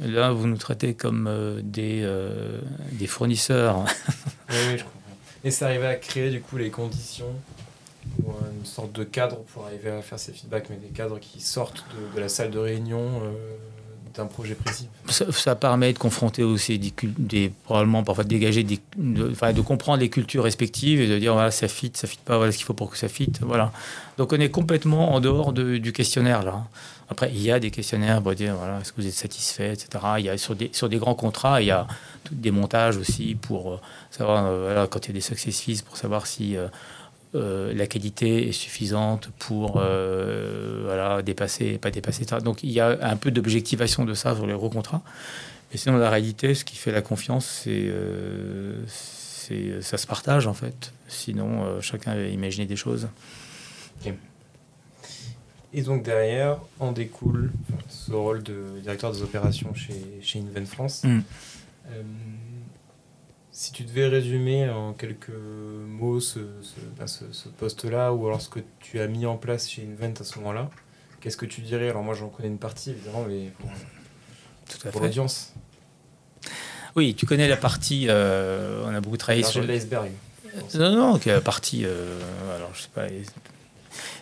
[0.05, 3.85] Là, vous nous traitez comme euh, des, euh, des fournisseurs.
[4.51, 5.01] oui, je comprends.
[5.45, 7.33] Et c'est arrivé à créer du coup les conditions
[8.25, 11.41] ou une sorte de cadre pour arriver à faire ces feedbacks, mais des cadres qui
[11.41, 11.85] sortent
[12.15, 13.57] de, la salle de réunion euh,
[14.15, 14.89] d'un projet précis.
[15.09, 20.01] Ça, permet de confronter aussi des, des probablement parfois de dégager des, de, de comprendre
[20.01, 22.67] les cultures respectives et de dire voilà ça fit, ça fit pas, voilà ce qu'il
[22.67, 23.73] faut pour que ça fit, voilà.
[24.19, 26.65] Donc on est complètement en dehors du questionnaire là.
[27.09, 30.05] Après il y a des questionnaires voilà est-ce que vous êtes satisfait, etc.
[30.19, 31.87] Il y a sur des sur des grands contrats il y a
[32.31, 35.97] des montages aussi pour euh, savoir euh, voilà, quand il y a des success pour
[35.97, 36.57] savoir si
[37.35, 42.25] la qualité est suffisante pour euh, voilà, dépasser, pas dépasser.
[42.43, 45.03] Donc il y a un peu d'objectivation de ça sur les gros contrats.
[45.71, 50.55] Mais sinon, la réalité, ce qui fait la confiance, c'est euh, ça se partage en
[50.55, 50.93] fait.
[51.09, 53.09] Sinon, chacun va imaginer des choses.
[55.75, 57.51] Et donc derrière, on découle
[57.89, 61.05] ce rôle de directeur des opérations chez, chez Invent France.
[61.05, 61.21] Mm.
[63.55, 66.19] Si tu devais résumer en quelques mots
[66.99, 70.15] ben, ce, ce, poste-là, ou alors ce que tu as mis en place chez Invent
[70.19, 70.71] à ce moment-là,
[71.21, 71.91] qu'est-ce que tu dirais?
[71.91, 73.53] Alors moi j'en connais une partie évidemment, mais
[74.91, 75.53] pour, l'audience.
[76.97, 79.63] Oui, tu connais la partie, euh, on a beaucoup travaillé sur...
[79.63, 80.11] l'iceberg.
[80.75, 83.07] Non, non, la partie, euh, alors je sais pas,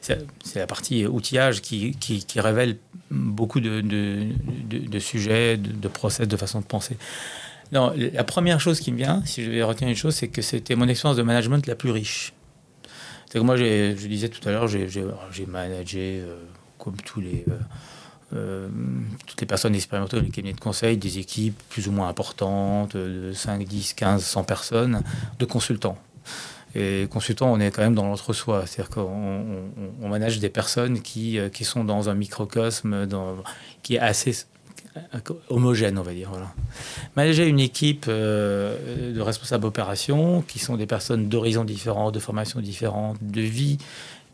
[0.01, 2.79] c'est la partie outillage qui, qui, révèle
[3.11, 4.27] beaucoup de, de,
[4.65, 6.97] de, de sujets, de, process, de façon de penser.
[7.73, 10.43] Non, la première chose qui me vient, si je vais retenir une chose, c'est que
[10.43, 12.33] c'était mon expérience de management la plus riche.
[13.31, 16.35] C'est que moi, je disais tout à l'heure, j'ai managé, euh,
[16.79, 17.59] comme tous les, euh,
[18.35, 18.69] euh,
[19.25, 22.97] toutes les personnes expérimentées dans les cabinets de conseil, des équipes plus ou moins importantes,
[22.97, 25.03] de 5, 10, 15, 100 personnes,
[25.39, 25.97] de consultants.
[26.75, 28.65] Et consultants, on est quand même dans l'entre-soi.
[28.67, 29.71] C'est-à-dire qu'on
[30.03, 33.37] on, manage des personnes qui, qui sont dans un microcosme dans,
[33.83, 34.33] qui est assez
[35.49, 36.31] homogène, on va dire.
[36.31, 36.53] Voilà.
[37.17, 42.61] Manager une équipe euh, de responsables opérations qui sont des personnes d'horizons différents, de formations
[42.61, 43.79] différentes, de vie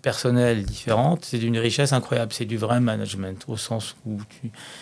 [0.03, 2.33] personnelle différente, c'est d'une richesse incroyable.
[2.33, 4.19] C'est du vrai management au sens où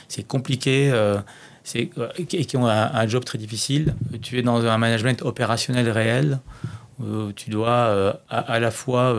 [0.08, 0.90] c'est compliqué.
[0.92, 1.18] Euh,
[1.62, 3.94] c'est, euh, et qui ont un, job très difficile.
[4.20, 6.40] Tu es dans un management opérationnel réel.
[7.00, 9.16] Où tu dois à, la fois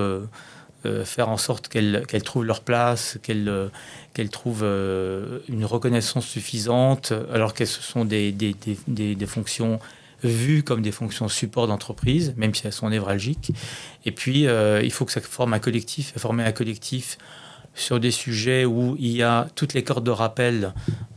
[1.05, 3.71] faire en sorte qu'elles, trouvent leur place, qu'elles
[4.15, 8.33] qu'elles trouvent euh, une reconnaissance suffisante, alors qu'elles sont des,
[9.27, 9.79] fonctions
[10.23, 13.51] vues comme des fonctions support d'entreprise, même si elles sont névralgiques.
[14.05, 16.13] Et puis, euh, il faut que ça forme un collectif.
[16.17, 17.17] Former un collectif
[17.75, 20.73] sur des sujets où il y a toutes les cordes de rappel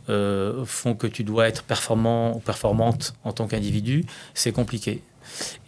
[0.08, 5.02] euh, font que tu dois être performant ou performante en tant qu'individu, c'est compliqué.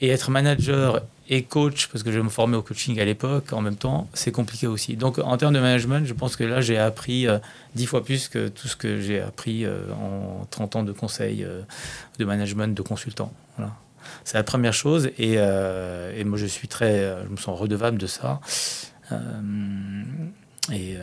[0.00, 3.60] Et être manager et coach, parce que je me formais au coaching à l'époque, en
[3.60, 4.96] même temps, c'est compliqué aussi.
[4.96, 7.38] Donc en termes de management, je pense que là, j'ai appris euh,
[7.76, 11.44] dix fois plus que tout ce que j'ai appris euh, en 30 ans de conseil,
[11.44, 11.62] euh,
[12.18, 13.32] de management, de consultant.
[13.56, 13.72] Voilà.
[14.24, 18.06] C'est la première chose, et, et, moi je suis très, je me sens redevable de
[18.08, 18.40] ça.
[20.72, 20.96] et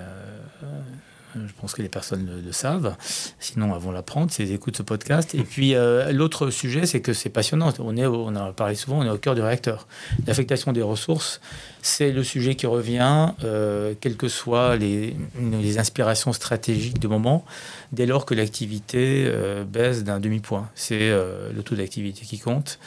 [1.48, 2.96] je pense que les personnes le, savent.
[3.40, 5.36] Sinon, elles vont l'apprendre si elles écoutent ce podcast.
[5.36, 7.72] Et puis, euh, l'autre sujet, c'est que c'est passionnant.
[7.80, 9.88] On, est, on en a parlé souvent, on est au cœur du réacteur.
[10.26, 11.42] L'affectation des ressources,
[11.82, 15.16] c'est le sujet qui revient, euh, quelles que soient les,
[15.78, 17.46] inspirations stratégiques du moment,
[17.92, 20.70] dès lors que l'activité euh, baisse d'un demi-point.
[20.76, 22.80] C'est le taux d'activité qui compte.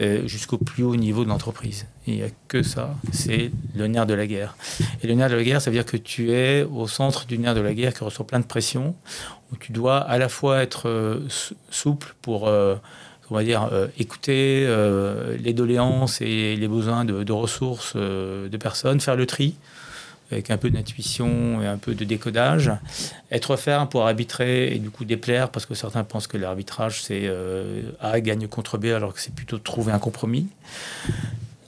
[0.00, 1.86] Euh, jusqu'au plus haut niveau de l'entreprise.
[2.08, 4.56] Il n'y a que ça, c'est le nerf de la guerre.
[5.00, 7.38] Et le nerf de la guerre, ça veut dire que tu es au centre du
[7.38, 8.96] nerf de la guerre qui reçoit plein de pression,
[9.52, 11.20] où tu dois à la fois être euh,
[11.70, 12.74] souple pour euh,
[13.44, 14.66] dire, écouter
[15.38, 19.54] les doléances et les besoins de ressources de personnes, faire le tri,
[20.30, 22.72] avec un peu d'intuition et un peu de décodage.
[23.30, 27.22] Être ferme pour arbitrer et du coup déplaire, parce que certains pensent que l'arbitrage, c'est
[27.24, 30.48] euh, A gagne contre B, alors que c'est plutôt trouver un compromis.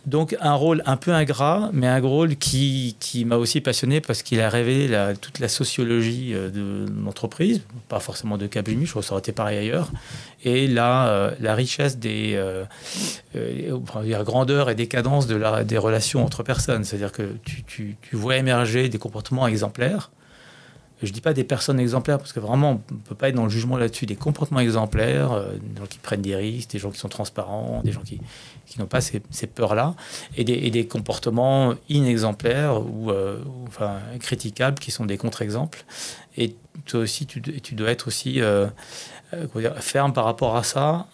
[0.07, 2.95] Donc un rôle un peu ingrat, mais un rôle qui,
[3.27, 7.99] m'a aussi passionné parce qu'il a révélé la, toute la sociologie euh, de l'entreprise, pas
[7.99, 9.91] forcément de Capgemini, je crois que ça aurait été pareil ailleurs,
[10.45, 12.65] et la, euh, la richesse des euh,
[13.35, 13.79] euh,
[14.23, 16.85] grandeur et décadence de la, des relations entre personnes.
[16.85, 20.11] C'est-à-dire que tu, vois émerger des comportements exemplaires
[21.03, 23.35] je ne dis pas des personnes exemplaires, parce que vraiment, on ne peut pas être
[23.35, 24.07] dans le jugement là-dessus.
[24.07, 27.93] Des comportements exemplaires, des gens qui prennent des risques, des gens qui sont transparents, des
[27.93, 28.19] gens qui,
[28.67, 29.95] qui n'ont pas ces, peurs-là,
[30.37, 35.85] et des, comportements inexemplaires ou, euh, enfin, critiquables, qui sont des contre-exemples.
[36.37, 38.67] Et toi aussi, tu, dois être aussi euh,
[39.77, 41.07] ferme par rapport à ça,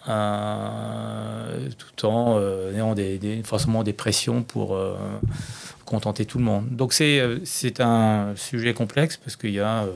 [1.79, 2.41] tout en
[2.75, 4.77] ayant des, forcément des pressions pour
[5.93, 6.69] contenter tout le monde.
[6.71, 7.39] Donc c'est, euh,
[7.81, 9.93] un sujet complexe parce qu'il y a, euh,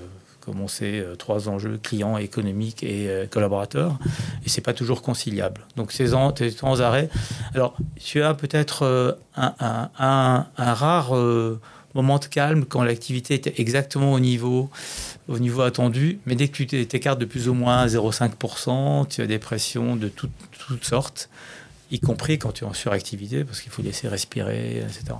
[0.47, 3.99] comme on sait, euh, trois enjeux clients, économiques et collaborateurs,
[4.45, 5.67] et c'est pas toujours conciliable.
[5.77, 7.11] Donc c'est sans arrêt.
[7.55, 11.13] Alors tu as peut-être un, un, rare
[11.95, 14.71] moment de calme quand l'activité était exactement au niveau,
[15.29, 19.27] au niveau attendu, mais dès que tu t'écartes de plus ou moins 0,5%, tu as
[19.27, 21.29] des pressions de toutes sortes
[21.91, 25.15] y compris quand tu es en suractivité, parce qu'il faut laisser respirer, etc.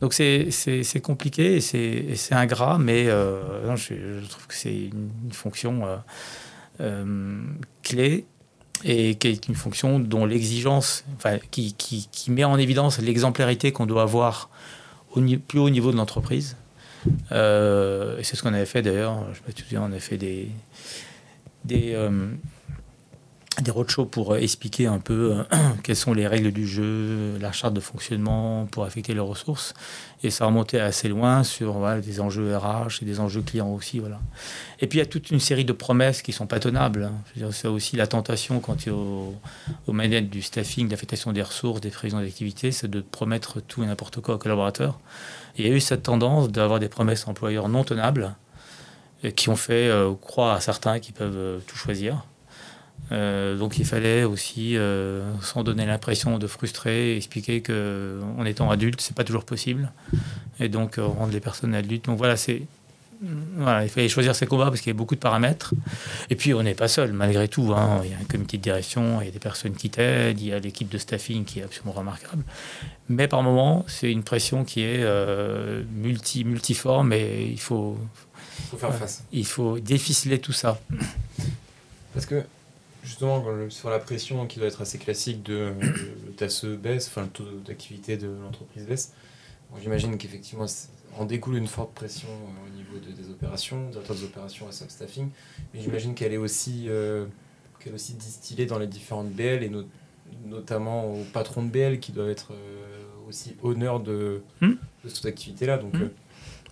[0.00, 5.96] Donc c'est compliqué et c'est ingrat, mais euh, je, trouve que c'est une, fonction euh,
[6.80, 7.42] euh,
[7.82, 8.24] clé
[8.84, 13.86] et qui est une fonction dont l'exigence, enfin, qui, qui, met en évidence l'exemplarité qu'on
[13.86, 14.50] doit avoir
[15.14, 16.56] au plus haut niveau de l'entreprise.
[17.30, 20.48] et c'est ce qu'on avait fait d'ailleurs, je pas si on a fait des,
[23.60, 27.52] des roadshows pour euh, expliquer un peu euh, quelles sont les règles du jeu, la
[27.52, 29.74] charte de fonctionnement pour affecter les ressources.
[30.22, 33.98] Et ça remontait assez loin sur des enjeux RH et des enjeux clients aussi.
[33.98, 34.20] Voilà.
[34.80, 37.10] Et puis il y a toute une série de promesses qui sont pas tenables.
[37.36, 37.50] Hein.
[37.50, 39.34] C'est aussi la tentation quand tu es au,
[39.86, 43.86] au manette du staffing, d'affectation des ressources, des prévisions d'activité, c'est de promettre tout et
[43.86, 45.00] n'importe quoi aux collaborateurs.
[45.58, 48.34] il y a eu cette tendance d'avoir des promesses employeurs non tenables
[49.36, 52.24] qui ont fait euh, croire à certains qui peuvent tout choisir.
[53.10, 58.70] Euh, donc il fallait aussi, euh, sans donner l'impression de frustrer, expliquer que en étant
[58.70, 59.92] adulte, c'est pas toujours possible,
[60.60, 62.06] et donc euh, rendre les personnes adultes.
[62.06, 62.62] Donc voilà, c'est
[63.82, 65.74] il fallait choisir ses combats parce qu'il y avait beaucoup de paramètres.
[66.30, 67.72] Et puis, on n'est pas seul, malgré tout.
[67.74, 68.00] Hein.
[68.04, 70.48] Il y a un comité de direction, il y a des personnes qui t'aident, il
[70.48, 72.42] y a l'équipe de staffing qui est absolument remarquable.
[73.08, 77.96] Mais par moment, c'est une pression qui est euh, multi, multiforme et il faut,
[78.70, 79.24] faut faire face.
[79.32, 80.80] Il faut déficeler tout ça.
[82.14, 82.42] Parce que,
[83.02, 85.72] justement, sur la pression qui doit être assez classique de
[86.26, 89.12] le TASE baisse, enfin le taux d'activité de l'entreprise baisse,
[89.80, 90.66] j'imagine qu'effectivement,
[91.18, 95.28] en découle une forte pression euh, au niveau des opérations, des opérations et substaffing,
[95.72, 97.26] mais j'imagine qu'elle est aussi euh,
[97.80, 99.70] qu'elle aussi distillée dans les différentes BL et
[100.46, 104.72] notamment aux patrons de BL qui doivent être euh, aussi honneur de, hmm.
[105.04, 105.78] de cette activité-là.
[105.78, 106.08] Donc, hmm.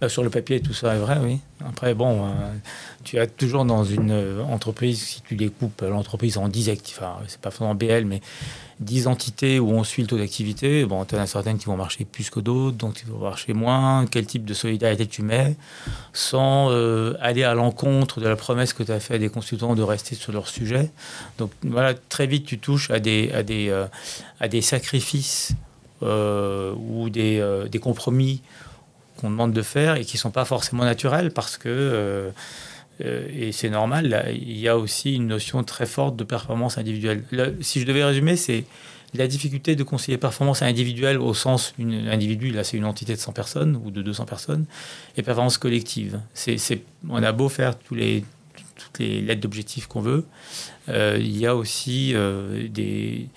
[0.03, 1.41] Euh, sur le papier, tout ça est vrai, oui.
[1.67, 2.29] Après, bon, euh,
[3.05, 7.19] tu as toujours dans une euh, entreprise, si tu découpes l'entreprise en 10 actifs, enfin,
[7.29, 8.23] c'est pas forcément BL, mais
[8.81, 11.77] 10 entités où on suit le taux d'activité, bon, tu en as certaines qui vont
[11.77, 14.07] marcher plus que d'autres, donc qui vont marcher moins.
[14.07, 15.55] Quel type de solidarité tu mets
[16.15, 16.71] sans
[17.21, 20.33] aller à l'encontre de la promesse que tu as fait des consultants de rester sur
[20.33, 20.91] leur sujet.
[21.37, 23.91] Donc voilà, très vite, tu touches à des, à
[24.41, 25.53] à sacrifices
[26.01, 28.41] ou des compromis
[29.21, 32.31] qu'on demande de faire et qui ne sont pas forcément naturels parce que, euh,
[33.05, 37.25] euh, et c'est normal, il y a aussi une notion très forte de performance individuelle.
[37.61, 38.65] si je devais résumer, c'est
[39.15, 43.19] la difficulté de concilier performance individuelle au sens, une individu, là c'est une entité de
[43.19, 44.67] 100 personnes ou de 200 personnes,
[45.17, 46.21] et performance collective.
[46.35, 48.25] C'est, on a beau faire tous les,
[48.77, 50.25] toutes les lettres d'objectifs qu'on veut,
[50.89, 52.15] euh, il y a aussi
[52.71, 53.29] des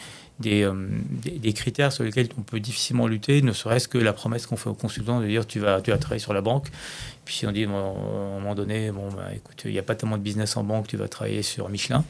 [0.46, 0.74] euh,
[1.10, 4.58] des, des, critères sur lesquels on peut difficilement lutter, ne serait-ce que la promesse qu'on
[4.58, 6.70] fait aux consultants de dire tu vas, tu vas travailler sur la banque.
[7.24, 7.72] Puis si on dit à un
[8.40, 10.98] moment donné, bon, bah, écoute, il n'y a pas tellement de business en banque, tu
[10.98, 12.04] vas travailler sur Michelin.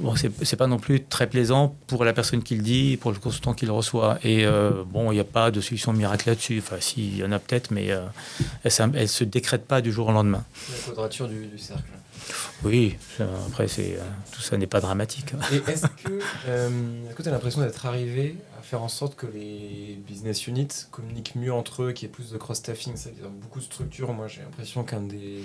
[0.00, 3.18] Bon, c'est pas non plus très plaisant pour la personne qui le dit, pour le
[3.18, 4.18] consultant qui le reçoit.
[4.22, 6.62] Et euh, bon, il n'y a pas de solution miracle là-dessus.
[6.64, 8.04] Enfin, si, il y en a peut-être, mais euh,
[8.62, 10.44] elle ne se décrète pas du jour au lendemain.
[10.70, 11.90] La quadrature du cercle.
[12.64, 12.96] Oui,
[13.46, 15.32] après, c'est, euh, tout ça n'est pas dramatique.
[15.52, 16.70] Et est-ce que euh,
[17.16, 21.52] tu as l'impression d'être arrivé à faire en sorte que les business units communiquent mieux
[21.52, 22.96] entre eux, qu'il y ait plus de cross-staffing?
[22.96, 24.12] C'est-à-dire beaucoup de structures.
[24.12, 25.44] Moi, j'ai l'impression qu'un des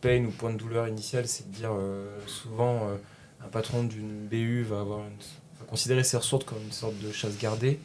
[0.00, 2.88] pains ou points de douleur initial, c'est de dire euh, souvent
[3.42, 5.00] un patron d'une BU va, va
[5.68, 7.78] considérer ses ressources comme une sorte de chasse gardée.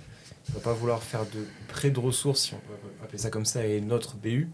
[0.48, 3.30] Il ne va pas vouloir faire de prêt de ressources, si on peut appeler ça
[3.30, 4.50] comme ça, et notre BU.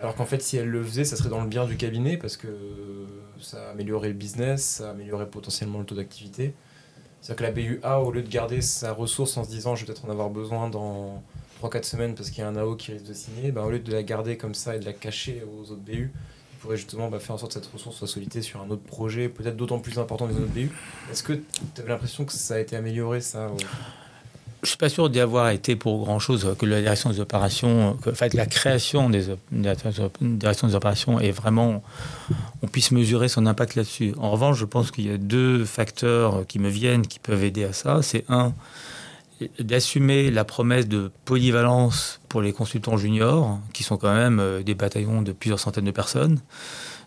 [0.00, 2.36] Alors qu'en fait, si elle le faisait, ça serait dans le bien du cabinet parce
[2.36, 2.48] que
[3.40, 6.54] ça améliorerait le business, ça améliorerait potentiellement le taux d'activité.
[7.20, 9.86] C'est-à-dire que la BUA, au lieu de garder sa ressource en se disant je vais
[9.86, 11.22] peut-être en avoir besoin dans
[11.62, 13.78] 3-4 semaines parce qu'il y a un AO qui risque de signer, bah, au lieu
[13.78, 16.12] de la garder comme ça et de la cacher aux autres BU,
[16.52, 18.82] il pourrait justement bah, faire en sorte que cette ressource soit sollicitée sur un autre
[18.82, 20.70] projet, peut-être d'autant plus important que les autres BU.
[21.10, 23.50] Est-ce que tu avais l'impression que ça a été amélioré ça
[24.66, 27.96] je suis pas sûr d'y avoir été pour grand chose que la direction des opérations,
[28.02, 31.84] que, fait, la création des, direction des opérations est vraiment,
[32.62, 34.12] on puisse mesurer son impact là-dessus.
[34.18, 37.62] En revanche, je pense qu'il y a deux facteurs qui me viennent qui peuvent aider
[37.62, 38.02] à ça.
[38.02, 38.54] C'est un,
[39.60, 44.74] d'assumer la promesse de polyvalence pour les consultants juniors, qui sont quand même euh, des
[44.74, 46.40] bataillons de plusieurs centaines de personnes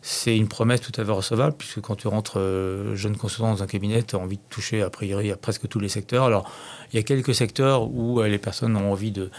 [0.02, 3.64] c'est une promesse tout à fait recevable, puisque quand tu rentres euh, jeune consultant dans
[3.64, 6.24] un cabinet, tu as envie de toucher a priori à presque tous les secteurs.
[6.24, 6.50] Alors,
[6.94, 9.30] il y a quelques secteurs où euh, les personnes ont envie de,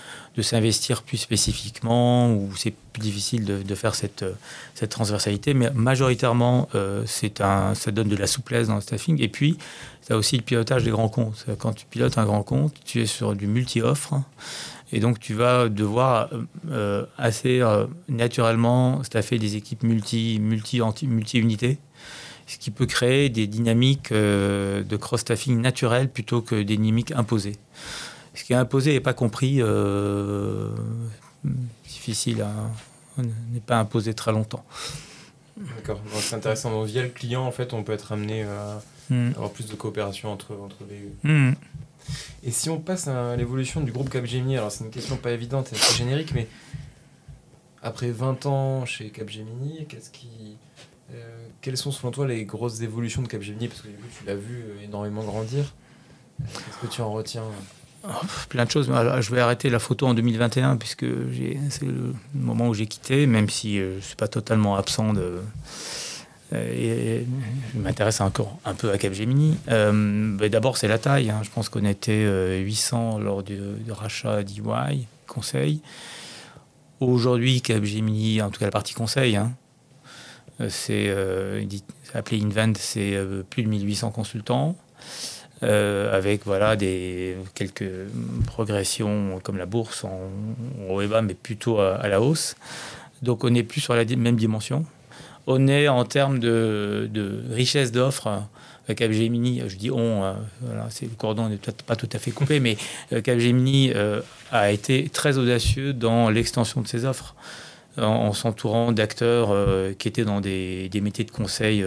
[0.43, 4.25] s'investir plus spécifiquement, où c'est plus difficile de, faire cette,
[4.75, 7.05] cette transversalité, mais majoritairement, euh,
[7.41, 9.21] un, ça donne de la souplesse dans le staffing.
[9.23, 9.59] Et puis,
[10.07, 11.45] tu as aussi le pilotage des grands comptes.
[11.59, 14.15] Quand tu pilotes un grand compte, tu es sur du multi-offre.
[14.93, 16.31] Et donc, tu vas devoir
[16.69, 21.79] euh, assez euh, naturellement staffer des équipes multi, multi, multi unités,
[22.47, 27.57] ce qui peut créer des dynamiques euh, de cross-staffing naturelles plutôt que des dynamiques imposées.
[28.35, 29.61] Ce qui est imposé n'est pas compris,
[31.89, 32.53] difficile à.
[33.19, 34.65] n'est pas imposé très longtemps.
[35.77, 36.71] D'accord, c'est intéressant.
[36.71, 39.33] Donc, via le client, en fait, on peut être amené à hmm.
[39.35, 41.11] avoir plus de coopération entre, entre les.
[42.43, 45.73] Et si on passe à l'évolution du groupe Capgemini, alors c'est une question pas évidente
[45.73, 46.49] et assez générique, mais
[47.83, 50.57] après 20 ans chez Capgemini, qu'est-ce qui,
[51.13, 53.69] euh, quelles sont selon toi les grosses évolutions de Capgemini?
[53.69, 55.75] Parce que du coup, tu l'as vu euh, énormément grandir.
[56.41, 57.45] Euh, qu'est-ce que tu en retiens
[58.05, 58.09] oh,
[58.49, 58.91] Plein de choses.
[59.21, 61.07] Je vais arrêter la photo en 2021 puisque
[61.71, 65.21] c'est le moment où j'ai quitté, même si je ne suis pas totalement absent de,
[65.21, 65.41] euh,
[66.53, 67.25] et,
[67.75, 69.57] je m'intéresse encore un peu à Capgemini.
[69.69, 71.31] Euh, D'abord, c'est la taille.
[71.31, 71.41] Hein.
[71.43, 75.81] Je pense qu'on était 800 euh, lors du, rachat d'EY, conseil.
[77.01, 79.53] Aujourd'hui, Capgemini, en tout cas la partie conseil, hein,
[80.69, 81.65] c'est euh,
[82.13, 83.17] appelé Invent, c'est
[83.49, 84.77] plus de 1800 consultants.
[85.63, 87.91] avec voilà des quelques
[88.47, 92.57] progressions comme la bourse en, en haut et bas, mais plutôt à, à la hausse.
[93.23, 94.85] Donc on n'est plus sur la même dimension.
[95.53, 98.29] On est en termes de, de richesse d'offres.
[98.95, 102.31] Capgemini, je dis on, euh, voilà, c'est, le cordon n'est peut-être pas tout à fait
[102.31, 102.77] coupé, mais
[103.13, 104.21] euh, Capgemini euh,
[104.53, 107.35] a été très audacieux dans l'extension de ses offres,
[107.97, 109.53] en, s'entourant d'acteurs
[109.99, 111.85] qui étaient dans des, des, métiers de conseil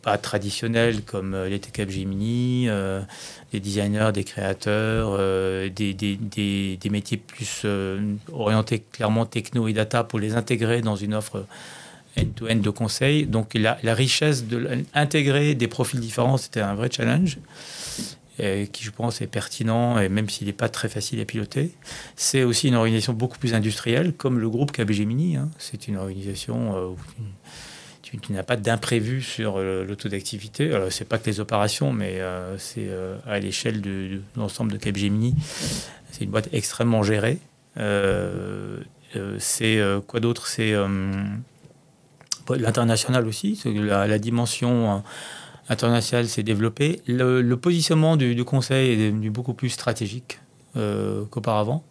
[0.00, 2.68] pas traditionnels comme l'était Capgemini,
[3.52, 5.18] des designers, des créateurs,
[5.70, 7.66] des, des, des, métiers plus
[8.32, 11.44] orientés clairement techno et data pour les intégrer dans une offre
[12.18, 13.26] end-to-end de conseil.
[13.26, 17.38] Donc la, richesse de intégrer des profils différents, c'était un vrai challenge.
[18.38, 21.70] qui je pense est pertinent, et même s'il n'est pas très facile à piloter.
[22.16, 25.06] C'est aussi une organisation beaucoup plus industrielle, comme le groupe KBG
[25.36, 25.50] Hein.
[25.58, 26.96] C'est une organisation euh, où
[28.02, 30.70] tu, n'as pas d'imprévu sur euh, le taux d'activité.
[30.90, 32.88] C'est pas que les opérations, mais euh, c'est
[33.26, 35.34] à l'échelle de, l'ensemble de Capgemini.
[36.10, 37.38] C'est une boîte extrêmement gérée.
[39.38, 40.46] c'est quoi d'autre?
[40.46, 40.74] C'est
[42.50, 44.98] l'international aussi, la, la, dimension euh,
[45.68, 47.02] internationale s'est développée.
[47.06, 50.40] Le, positionnement du, conseil est devenu beaucoup plus stratégique
[50.76, 51.82] euh, qu'auparavant.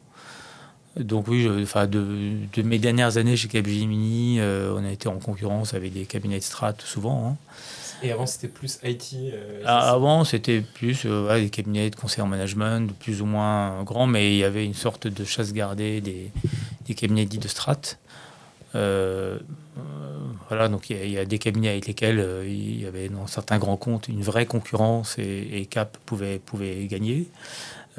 [0.97, 5.74] Donc oui, enfin de, mes dernières années chez Capgemini, euh, on a été en concurrence
[5.74, 7.30] avec des cabinets de strat souvent.
[7.30, 7.38] Hein.
[8.04, 9.16] Et avant, c'était plus IT
[9.64, 14.34] ah, Avant, c'était plus des cabinets de conseil en management, plus ou moins grands, mais
[14.34, 16.32] il y avait une sorte de chasse gardée des,
[16.88, 17.78] des cabinets dits de strat.
[18.76, 19.38] Euh,
[20.47, 23.57] voilà, donc il y, a des cabinets avec lesquels euh, il y avait dans certains
[23.57, 26.41] grands comptes une vraie concurrence et, Cap pouvait,
[26.89, 27.28] gagner.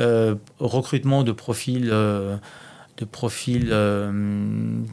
[0.01, 3.75] Euh, recrutement de profils, de profils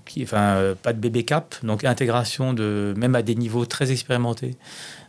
[0.05, 4.55] qui, enfin, pas de bébé Cap, donc intégration de, même à des niveaux très expérimentés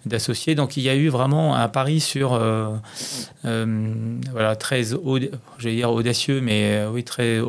[0.06, 0.54] d'associés.
[0.54, 2.30] Donc il y a eu vraiment un pari sur,
[3.42, 7.40] voilà, très, dire audacieux, mais oui, très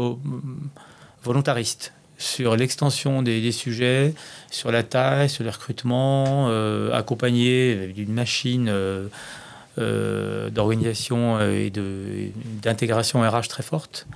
[1.24, 4.13] volontariste sur l'extension des, sujets,
[4.51, 9.07] sur la taille, sur le recrutement, euh, accompagné d'une machine euh,
[9.80, 11.72] euh, d'organisation et
[12.61, 14.07] d'intégration RH très forte.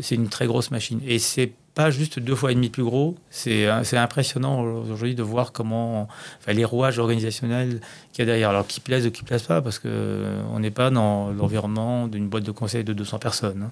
[0.00, 1.00] C'est une très grosse machine.
[1.06, 3.16] Et c'est pas juste deux fois et demi plus gros.
[3.30, 6.08] C'est impressionnant aujourd'hui de voir comment
[6.46, 7.80] les rouages organisationnels
[8.12, 8.50] qu'il y a derrière.
[8.50, 12.44] Alors, qui plaisent ou qui plaisent pas, parce qu'on n'est pas dans l'environnement d'une boîte
[12.44, 13.62] de conseil de 200 personnes.
[13.64, 13.70] Hein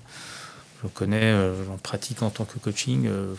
[0.83, 3.07] je connais, euh, j'en pratique en tant que coaching.
[3.07, 3.35] Euh,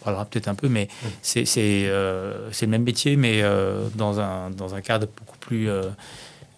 [0.00, 0.88] on parlera peut-être un peu, mais
[1.22, 3.42] c'est euh, c'est le même métier, mais
[3.94, 5.68] dans, un, dans un cadre beaucoup plus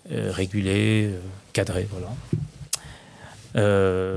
[0.09, 1.11] régulé,
[1.53, 1.89] cadré.
[1.91, 2.09] Voilà.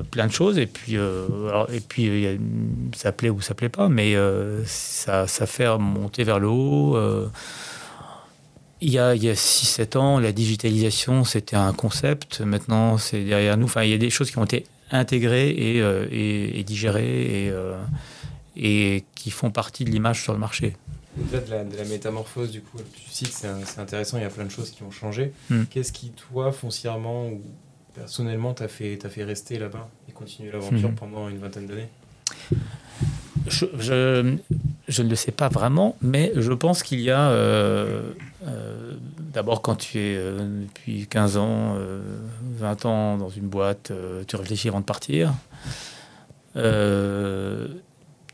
[0.03, 2.39] plein de choses et puis et puis
[2.95, 4.15] ça plaît ou ça plaît pas mais
[4.65, 6.95] ça, ça fait remonter vers le haut
[8.81, 13.65] il y a, a 6-7 ans la digitalisation c'était un concept maintenant c'est derrière nous
[13.65, 17.49] enfin il y a des choses qui ont été intégrés et, euh, et, digérés et,
[17.49, 17.81] euh,
[18.55, 20.75] et qui font partie de l'image sur le marché.
[21.19, 24.51] Au-delà de la, métamorphose, du coup, tu cites, c'est intéressant, il y a plein de
[24.51, 25.31] choses qui ont changé.
[25.49, 25.63] Hmm.
[25.69, 27.41] Qu'est-ce qui, toi, foncièrement ou
[27.93, 30.95] personnellement, t'a fait, fait rester là-bas et continuer l'aventure hmm.
[30.95, 31.89] pendant une vingtaine d'années?
[33.47, 38.13] Je, je, ne le sais pas vraiment, mais je pense qu'il y a euh,
[39.33, 41.75] D'abord, quand tu es euh, depuis 15 ans,
[42.59, 45.33] 20 euh, ans dans une boîte, euh, tu réfléchis avant de partir.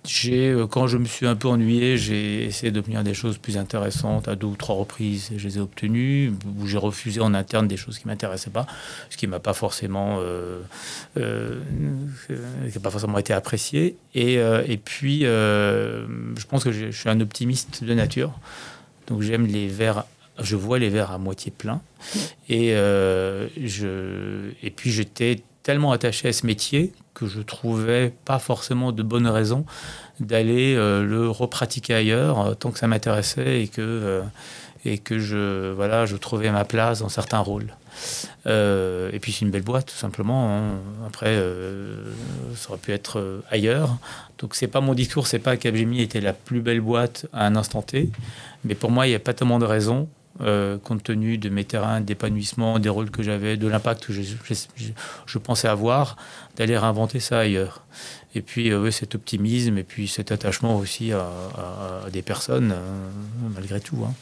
[0.05, 4.27] j'ai, quand je me suis un peu ennuyé, j'ai essayé d'obtenir des choses plus intéressantes
[4.27, 5.31] à deux ou trois reprises.
[5.37, 6.33] Je les ai obtenues.
[6.59, 8.67] Où j'ai refusé en interne des choses qui m'intéressaient pas,
[9.09, 10.19] ce qui m'a pas forcément,
[11.15, 13.95] qui pas forcément été apprécié.
[14.15, 18.37] Et, et puis, je pense que je suis un optimiste de nature.
[19.07, 20.05] Donc j'aime les verres
[20.41, 21.81] je vois les verres à moitié pleins.
[22.47, 28.39] Et, euh, je, et puis j'étais tellement attaché à ce métier que je trouvais pas
[28.39, 29.65] forcément de bonnes raisons
[30.19, 34.21] d'aller euh, le repratiquer ailleurs euh, tant que ça m'intéressait et que
[34.85, 37.75] et que je voilà je trouvais ma place dans certains rôles.
[38.45, 40.55] et puis c'est une belle boîte tout simplement.
[40.55, 40.61] Hein.
[41.05, 41.37] Après
[42.55, 43.97] ça aurait pu être ailleurs.
[44.37, 47.57] Donc c'est pas mon discours, c'est pas Capgemini était la plus belle boîte à un
[47.57, 48.09] instant T,
[48.63, 50.07] mais pour moi il n'y a pas tellement de raisons
[50.41, 54.21] euh, compte tenu de mes terrains d'épanouissement, des rôles que j'avais, de l'impact que je,
[55.25, 56.15] je, pensais avoir,
[56.55, 57.83] d'aller réinventer ça ailleurs.
[58.35, 61.29] Et puis euh, cet optimisme et puis cet attachement aussi à,
[62.11, 64.05] des personnes, euh, malgré tout.
[64.05, 64.13] Hein.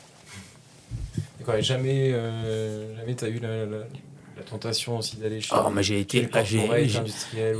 [1.59, 2.11] jamais,
[2.97, 3.83] jamais tu as eu la,
[4.43, 6.27] tentation aussi d'aller chez oh, mais j'ai été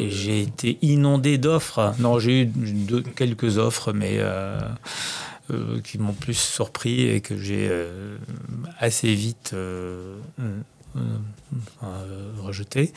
[0.09, 2.49] j'ai été inondé d'offres non j'ai eu
[3.15, 4.59] quelques offres mais euh,
[5.83, 8.17] qui m'ont plus surpris et que j'ai euh,
[8.79, 10.19] assez vite euh,
[12.37, 12.91] rejeté,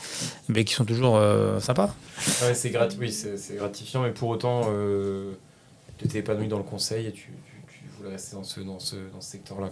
[0.49, 1.21] mais qui sont toujours
[1.59, 1.95] sympas.
[2.43, 4.63] Ouais, c'est oui, gratifiant, mais pour autant,
[5.97, 7.31] tu t'es épanoui dans le conseil et tu,
[7.97, 9.69] voulais rester dans ce, dans ce, dans ce secteur-là.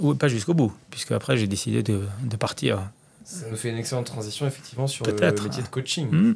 [0.00, 2.90] Oui, pas jusqu'au bout, puisque après j'ai décidé de, de, partir.
[3.24, 6.08] Ça nous fait une excellente transition effectivement sur le métier de coaching.
[6.10, 6.34] Hmm.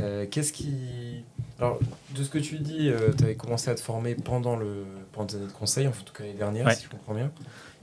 [0.00, 1.24] Euh, qu'est-ce qui.
[1.58, 1.78] Alors,
[2.14, 4.84] de ce que tu dis, euh, tu avais commencé à te former pendant, le...
[5.12, 7.30] pendant tes années de conseil, en tout cas l'année dernière, si je comprends bien.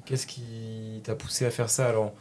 [0.05, 1.87] Qu'est-ce qui t'a poussé à faire ça?
[1.87, 2.13] Alors,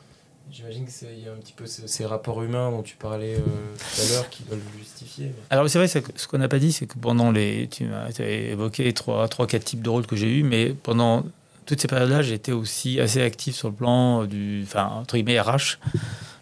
[0.52, 4.00] J'imagine qu'il y a un petit peu ces, rapports humains dont tu parlais euh, tout
[4.00, 5.32] à l'heure qui doivent le justifier.
[5.48, 7.68] Alors c'est vrai, ce qu'on n'a pas dit, c'est que pendant les...
[7.68, 11.24] Tu as évoqué trois, trois, quatre types de rôles que j'ai eus, mais pendant
[11.66, 14.64] toutes ces périodes-là, j'étais aussi assez actif sur le plan du...
[14.64, 15.78] Enfin, entre guillemets, RH.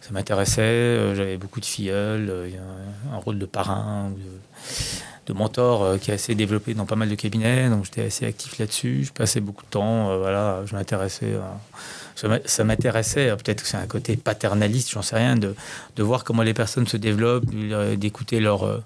[0.09, 2.49] Ça m'intéressait, euh, j'avais beaucoup de filleuls, euh,
[3.13, 4.11] un rôle de parrain,
[5.27, 8.59] de, mentor qui est assez développé dans pas mal de cabinets, donc j'étais assez actif
[8.59, 9.05] là-dessus.
[9.05, 11.35] Je passais beaucoup de temps, voilà, je m'intéressais
[12.45, 15.55] ça m'intéressait, peut-être que c'est un côté paternaliste, j'en sais rien, de,
[15.97, 17.47] de, voir comment les personnes se développent,
[17.97, 18.83] d'écouter leurs euh,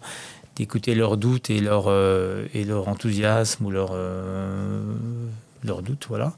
[0.56, 4.82] d'écouter leurs doutes et leur, euh, et leur enthousiasme ou leur, euh,
[5.64, 6.32] leurs doutes, voilà.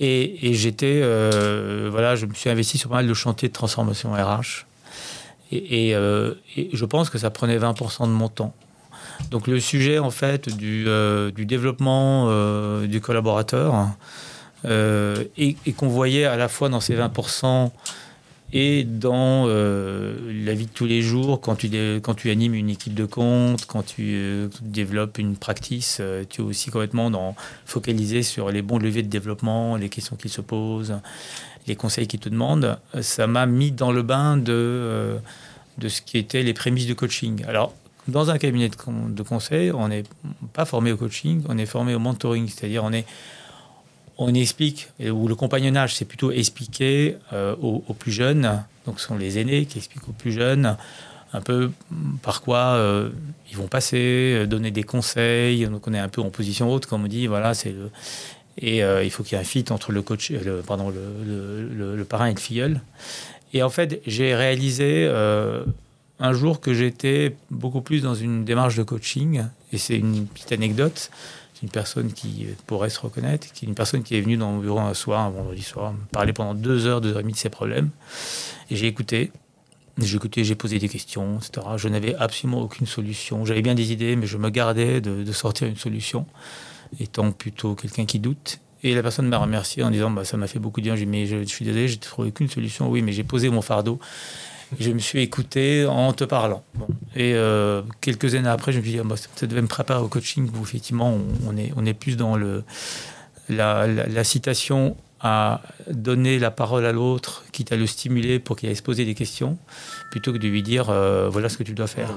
[0.00, 1.00] Et, j'étais,
[1.90, 4.66] voilà, je me suis investi sur pas mal de chantiers de transformation RH.
[5.50, 8.54] Et, et, je pense que ça prenait 20% de mon temps.
[9.30, 10.86] Donc le sujet, en fait, du,
[11.34, 12.28] du développement
[12.82, 13.94] du collaborateur,
[14.64, 17.70] euh, et, qu'on voyait à la fois dans ces 20%
[18.52, 21.68] et dans euh, la vie de tous les jours, quand tu,
[22.02, 26.44] quand tu animes une équipe de compte, quand tu, euh, développes une practice, tu es
[26.44, 27.34] aussi complètement dans,
[27.64, 30.94] focalisé sur les bons leviers de développement, les questions qu'ils se posent,
[31.66, 32.78] les conseils qu'ils te demandent.
[33.00, 35.16] Ça m'a mis dans le bain de,
[35.78, 37.44] de ce qui était les prémices du coaching.
[37.46, 37.74] Alors,
[38.08, 38.76] dans un cabinet de,
[39.10, 40.04] de conseil, on n'est
[40.52, 43.06] pas formé au coaching, on est formé au mentoring, c'est-à-dire on est
[44.22, 49.16] on explique, ou le compagnonnage, c'est plutôt expliquer euh, aux, plus jeunes, donc ce sont
[49.16, 50.76] les aînés qui expliquent aux plus jeunes
[51.34, 51.70] un peu
[52.22, 53.08] par quoi euh,
[53.50, 55.66] ils vont passer, euh, donner des conseils.
[55.66, 57.90] Donc on est un peu en position haute, comme on dit, voilà, c'est le...
[58.58, 62.04] Et il faut qu'il y ait un fit entre le coach, le, pardon, le, le,
[62.04, 62.82] parrain et le filleul.
[63.54, 65.10] Et en fait, j'ai réalisé
[66.20, 69.44] un jour que j'étais beaucoup plus dans une démarche de coaching.
[69.72, 71.10] Et c'est une petite anecdote
[71.62, 74.58] une personne qui pourrait se reconnaître, qui est une personne qui est venue dans mon
[74.58, 77.32] bureau un soir, un vendredi soir, me parler pendant deux heures, deux heures et demie
[77.32, 77.90] de ses problèmes.
[78.70, 79.30] Et j'ai écouté.
[79.98, 81.66] J'ai écouté, j'ai posé des questions, etc.
[81.76, 83.44] Je n'avais absolument aucune solution.
[83.44, 86.26] J'avais bien des idées, mais je me gardais de, sortir une solution,
[86.98, 88.58] étant plutôt quelqu'un qui doute.
[88.82, 90.94] Et la personne m'a remercié en disant bah, Ça m'a fait beaucoup de bien.
[90.94, 92.88] Dit Mais je, je suis désolé, j'ai trouvé aucune solution.
[92.90, 94.00] Oui, mais j'ai posé mon fardeau
[94.78, 96.64] je me suis écouté en te parlant.
[97.14, 100.02] Et euh, quelques années après, je me suis dit, ah, bah, ça devait me préparer
[100.02, 102.36] au coaching où effectivement, on, est, plus dans
[103.48, 108.76] la, citation à donner la parole à l'autre, quitte à le stimuler pour qu'il aille
[108.76, 109.56] se poser des questions,
[110.10, 112.10] plutôt que de lui dire, euh, voilà ce que tu dois faire.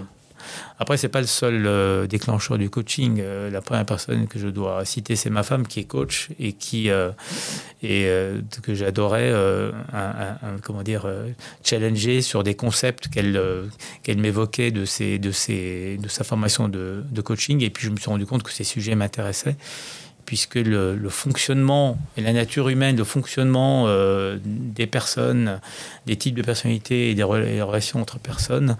[0.77, 3.19] Après, c'est pas le seul euh, déclencheur du coaching.
[3.21, 6.53] Euh, la première personne que je dois citer, c'est ma femme qui est coach et
[6.53, 7.11] qui euh,
[7.81, 8.09] et
[8.63, 9.31] que j'adorais
[10.63, 11.07] comment dire
[11.63, 13.39] challenger sur des concepts qu'elle
[14.01, 17.61] qu'elle m'évoquait de ses de ses de sa formation de, de coaching.
[17.63, 19.57] Et puis je me suis rendu compte que ces sujets m'intéressaient
[20.25, 23.87] puisque le, fonctionnement et la nature humaine, le fonctionnement
[24.43, 25.59] des personnes,
[26.07, 28.77] des types de personnalités et des relations entre personnes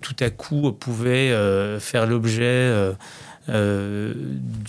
[0.00, 2.92] tout à coup pouvait euh, faire l'objet euh,
[3.48, 4.12] euh,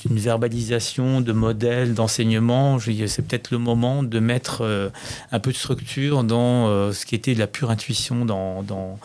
[0.04, 2.78] d'une verbalisation de modèles, d'enseignement.
[2.80, 4.92] C'est peut-être le moment de mettre
[5.32, 9.00] un peu de structure dans ce qui était de la pure intuition dans, dans,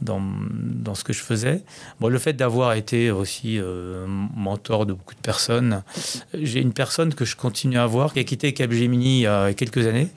[0.00, 1.62] dans, ce que je faisais.
[1.98, 3.58] Bon, le fait d'avoir été aussi
[4.06, 5.82] mentor de beaucoup de personnes,
[6.40, 9.52] j'ai une personne que je continue à voir qui a quitté Capgemini il y a
[9.54, 10.08] quelques années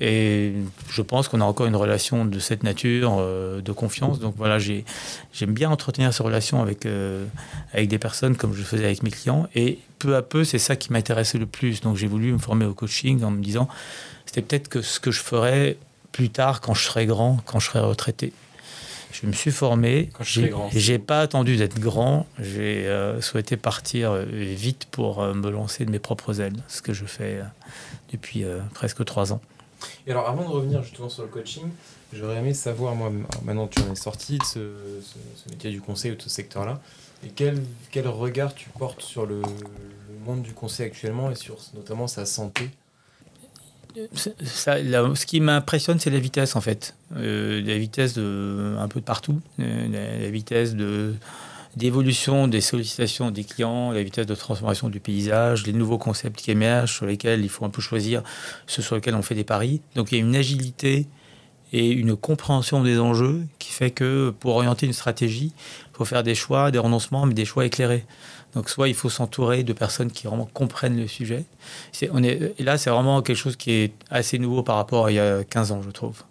[0.00, 0.54] et
[0.90, 4.18] je pense qu'on a encore une relation de cette nature, euh, de confiance.
[4.18, 7.26] Donc voilà, j'aime bien entretenir ces relations avec, euh,
[7.74, 9.46] avec des personnes comme je faisais avec mes clients.
[9.54, 11.82] Et peu à peu, c'est ça qui m'intéressait le plus.
[11.82, 13.68] Donc j'ai voulu me former au coaching en me disant,
[14.24, 15.76] c'était peut-être que ce que je ferais
[16.12, 18.32] plus tard quand je serai grand, quand je serai retraité.
[19.12, 20.08] Je me suis formé.
[20.72, 22.26] J'ai pas attendu d'être grand.
[22.38, 27.04] J'ai euh, souhaité partir vite pour me lancer de mes propres ailes, ce que je
[27.04, 27.40] fais
[28.12, 29.42] depuis presque trois ans.
[30.06, 31.68] Et alors, avant de revenir justement sur le coaching,
[32.12, 33.10] j'aurais aimé savoir, moi,
[33.44, 36.80] maintenant tu en es sorti de ce, métier du conseil ou de ce secteur-là,
[37.36, 39.42] quel, quel regard tu portes sur le,
[40.24, 42.70] monde du conseil actuellement et sur notamment sa santé?
[44.44, 46.94] Ça, ce qui m'impressionne, c'est la vitesse en fait.
[47.16, 49.40] Euh, la vitesse de, un peu de partout.
[49.58, 51.14] Euh, la, vitesse de,
[51.76, 56.50] d'évolution des sollicitations des clients, la vitesse de transformation du paysage, les nouveaux concepts qui
[56.50, 58.22] émergent sur lesquels il faut un peu choisir
[58.66, 59.80] ceux sur lesquels on fait des paris.
[59.94, 61.06] Donc il y a une agilité
[61.72, 66.24] et une compréhension des enjeux qui fait que pour orienter une stratégie, il faut faire
[66.24, 68.04] des choix, des renoncements, mais des choix éclairés.
[68.54, 71.44] Donc soit il faut s'entourer de personnes qui vraiment comprennent le sujet.
[72.10, 75.12] on est, et là, c'est vraiment quelque chose qui est assez nouveau par rapport à
[75.12, 76.24] il y a 15 ans, je trouve.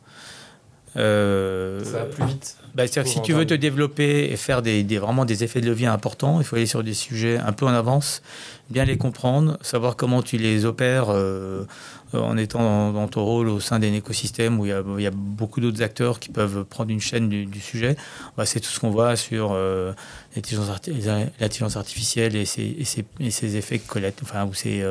[0.98, 2.58] Euh, ça va plus vite.
[2.76, 5.88] Bah, que si tu veux te développer et faire des, vraiment des effets de levier
[5.88, 8.22] importants, il faut aller sur des sujets un peu en avance,
[8.70, 11.66] bien les comprendre, savoir comment tu les opères euh,
[12.14, 15.82] en étant dans, ton rôle au sein d'un écosystème où il y a, beaucoup d'autres
[15.82, 17.96] acteurs qui peuvent prendre une chaîne du, sujet.
[18.38, 19.94] Bah, c'est tout ce qu'on voit sur euh,
[20.36, 22.78] l'intelligence artificielle et ses,
[23.20, 23.82] et ses, effets
[24.22, 24.84] enfin, ou ses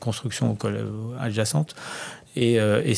[0.00, 0.56] constructions
[1.18, 1.74] adjacentes.
[2.36, 2.94] Et, et,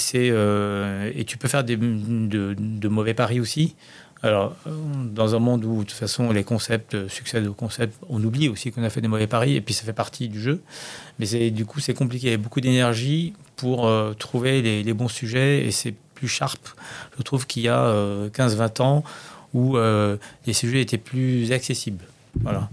[1.15, 3.77] et tu peux faire des, de, de mauvais paris aussi.
[4.23, 8.49] Alors, dans un monde où, de toute façon, les concepts succèdent aux concepts, on oublie
[8.49, 10.63] aussi qu'on a fait des mauvais paris, et puis ça fait partie du jeu.
[11.19, 12.29] Mais du coup, c'est compliqué.
[12.29, 16.67] Il y a beaucoup d'énergie pour euh, trouver les, bons sujets, et c'est plus sharp,
[17.19, 17.93] je trouve, qu'il y a
[18.29, 19.05] 15-20 euh, ans,
[19.53, 22.05] où euh, les sujets étaient plus accessibles.
[22.41, 22.71] Voilà.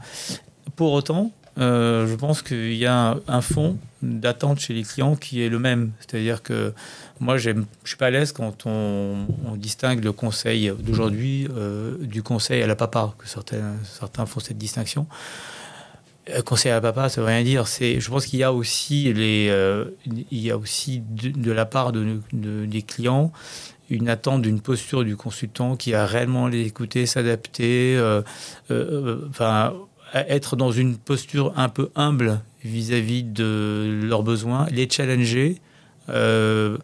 [0.76, 5.50] Pour autant, je pense qu'il y a un fond d'attente chez les clients qui est
[5.50, 5.92] le même.
[6.00, 6.74] C'est-à-dire que
[7.20, 9.26] moi, je ne suis pas à l'aise quand on,
[9.56, 15.08] distingue le conseil d'aujourd'hui euh, du conseil à la papa, que certains, font cette distinction.
[16.30, 17.68] Euh, conseil à la papa, ça veut rien dire.
[17.68, 21.66] C'est, je pense qu'il y a aussi, les, euh, il y a aussi de, la
[21.66, 23.32] part de, des clients
[23.90, 28.02] une attente d'une posture du consultant qui a réellement les écouter, s'adapter,
[29.30, 29.74] enfin,
[30.14, 35.60] être dans une posture un peu humble vis-à-vis de leurs besoins, les challenger,
[36.10, 36.78] euh,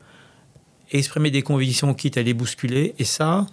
[0.91, 2.95] exprimer des convictions quitte à les bousculer.
[2.97, 3.45] Et ça,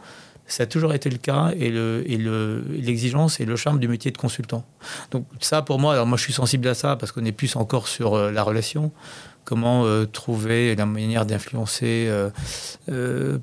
[0.47, 4.19] ça a toujours été le cas et l'exigence le, et, le, charme du métier de
[4.19, 4.65] consultant.
[5.11, 7.57] Donc ça, pour moi, alors moi je suis sensible à ça parce qu'on est plus
[7.57, 8.93] encore sur euh, la relation.
[9.45, 12.11] Comment euh, trouver la manière d'influencer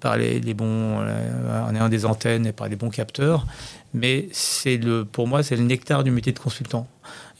[0.01, 3.45] par les, les bons, en ayant des antennes et par les bons capteurs.
[3.93, 6.87] Mais c'est le, pour moi, c'est le nectar du métier de consultant.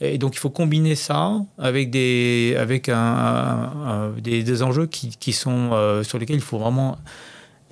[0.00, 5.70] Et donc il faut combiner ça avec des, avec un, des, enjeux qui, qui sont,
[5.72, 6.98] euh, sur lesquels il faut vraiment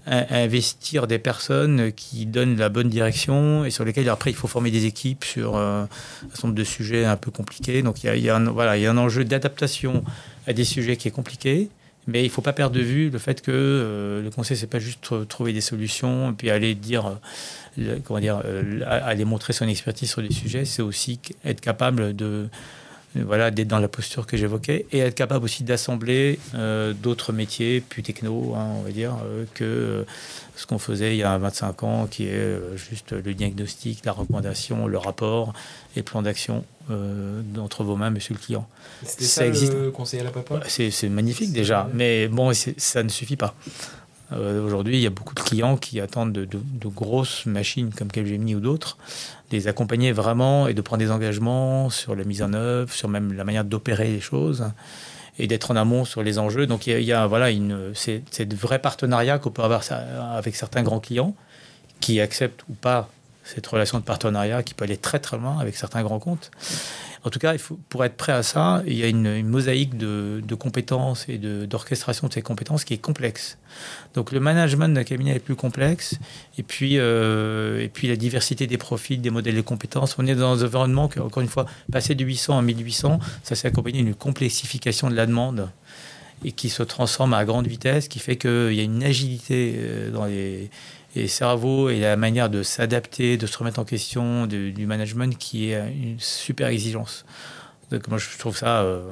[0.06, 4.70] investir des personnes qui donnent la bonne direction et sur lesquels après il faut former
[4.70, 7.82] des équipes sur euh, un certain nombre de sujets un peu compliqués.
[7.82, 10.02] Donc il y a, il y a un, voilà, il y a un enjeu d'adaptation
[10.46, 11.68] à des sujets qui est compliqué.
[12.08, 14.66] Mais il ne faut pas perdre de vue le fait que euh, le conseil, c'est
[14.66, 17.20] pas juste trouver des solutions et puis aller dire
[18.04, 22.48] comment dire, euh, aller montrer son expertise sur des sujets, c'est aussi être capable de
[23.14, 27.82] voilà, d'être dans la posture que j'évoquais et être capable aussi d'assembler euh, d'autres métiers
[27.82, 30.06] plus techno, hein, on va dire, euh, que
[30.56, 34.86] ce qu'on faisait il y a 25 ans, qui est juste le diagnostic, la recommandation,
[34.86, 35.52] le rapport
[35.94, 38.66] et le plan d'action d'entre vos mains, monsieur le client.
[39.04, 39.72] ça, ça existe.
[39.72, 40.60] le conseil à la papa?
[40.68, 43.54] C'est magnifique déjà, mais bon, ça ne suffit pas.
[44.32, 48.54] Euh, aujourd'hui, il y a beaucoup de clients qui attendent de, grosses machines comme Capgemini
[48.54, 48.96] ou d'autres,
[49.50, 53.32] les accompagner vraiment et de prendre des engagements sur la mise en œuvre, sur même
[53.32, 54.64] la manière d'opérer les choses
[55.38, 56.66] et d'être en amont sur les enjeux.
[56.66, 58.80] Donc il y a, voilà, une, c'est, de vrais
[59.40, 59.82] qu'on peut avoir
[60.36, 61.34] avec certains grands clients
[62.00, 63.08] qui acceptent ou pas
[63.44, 66.50] cette relation de partenariat qui peut aller très très loin avec certains grands comptes.
[67.24, 67.54] En tout cas,
[67.88, 72.32] pour être prêt à ça, il y a une, mosaïque de, compétences et d'orchestration de,
[72.32, 73.58] ces compétences qui est complexe.
[74.14, 76.18] Donc le management d'un cabinet est plus complexe,
[76.58, 80.16] et puis, euh, et puis la diversité des profils, des modèles de compétences.
[80.18, 83.54] On est dans un environnement qui, encore une fois, passé de 800 à 1800, ça
[83.54, 85.70] s'est accompagné d'une complexification de la demande
[86.44, 90.10] et qui se transforme à grande vitesse, qui fait qu'il y a une agilité euh,
[90.10, 90.70] dans les
[91.14, 95.70] et cerveau et la manière de s'adapter, de se remettre en question du management qui
[95.70, 97.24] est une super exigence.
[97.90, 99.10] Donc moi je trouve ça euh,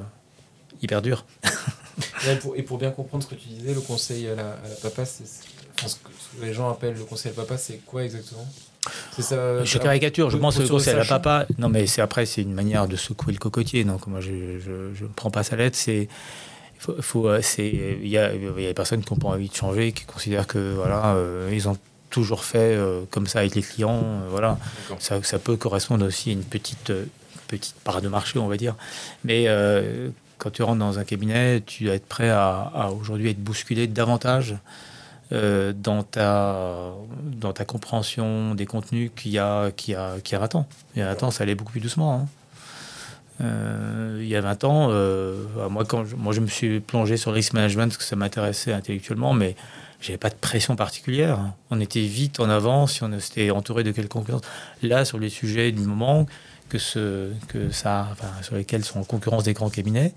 [0.81, 1.25] hyper dur.
[2.55, 5.95] et, pour, bien comprendre ce que tu disais, le conseil à la, papa, c'est ce
[5.95, 8.47] que les gens appellent le conseil à la papa, c'est quoi exactement?
[9.19, 11.45] Ça, je caricature, je pense que le conseil à la papa.
[11.59, 13.83] Non, mais c'est après, c'est une manière de secouer le cocotier.
[13.83, 15.77] Donc moi, je ne prends pas sa lettre.
[15.77, 16.09] C'est
[16.79, 19.91] faut, euh, il y a, y a des personnes qui n'ont pas envie de changer,
[19.91, 21.77] qui considèrent que voilà, euh, ils ont
[22.11, 24.03] toujours fait euh, comme ça avec les clients.
[24.03, 24.59] Euh, voilà,
[24.99, 27.05] ça, ça, peut correspondre aussi à une petite, euh,
[27.47, 28.75] petite part de marché, on va dire.
[29.23, 29.47] Mais
[30.37, 34.55] quand tu rentres dans un cabinet, tu dois être prêt à, aujourd'hui être bousculé davantage
[35.31, 36.91] dans, ta,
[37.23, 40.67] dans ta compréhension des contenus qu'il y a, qui a, qui a 20 ans.
[40.95, 42.27] Il y a 20 ans, ça allait beaucoup plus doucement.
[43.39, 44.17] Hein.
[44.19, 44.89] il y a 20 ans,
[45.69, 48.15] moi, quand je, moi je me suis plongé sur le risk management parce que ça
[48.15, 49.55] m'intéressait intellectuellement, mais
[50.01, 51.53] j'avais pas de pression particulière.
[51.69, 54.41] On était vite en avance, si on était entouré de quelques concurrence.
[54.81, 56.25] Là, sur les sujets du moment,
[56.69, 56.77] que,
[57.71, 60.13] ça, sur lesquels sont en concurrence des grands cabinets,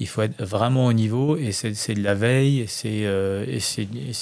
[0.00, 3.44] il faut être vraiment au niveau et c'est de la veille, et c'est euh,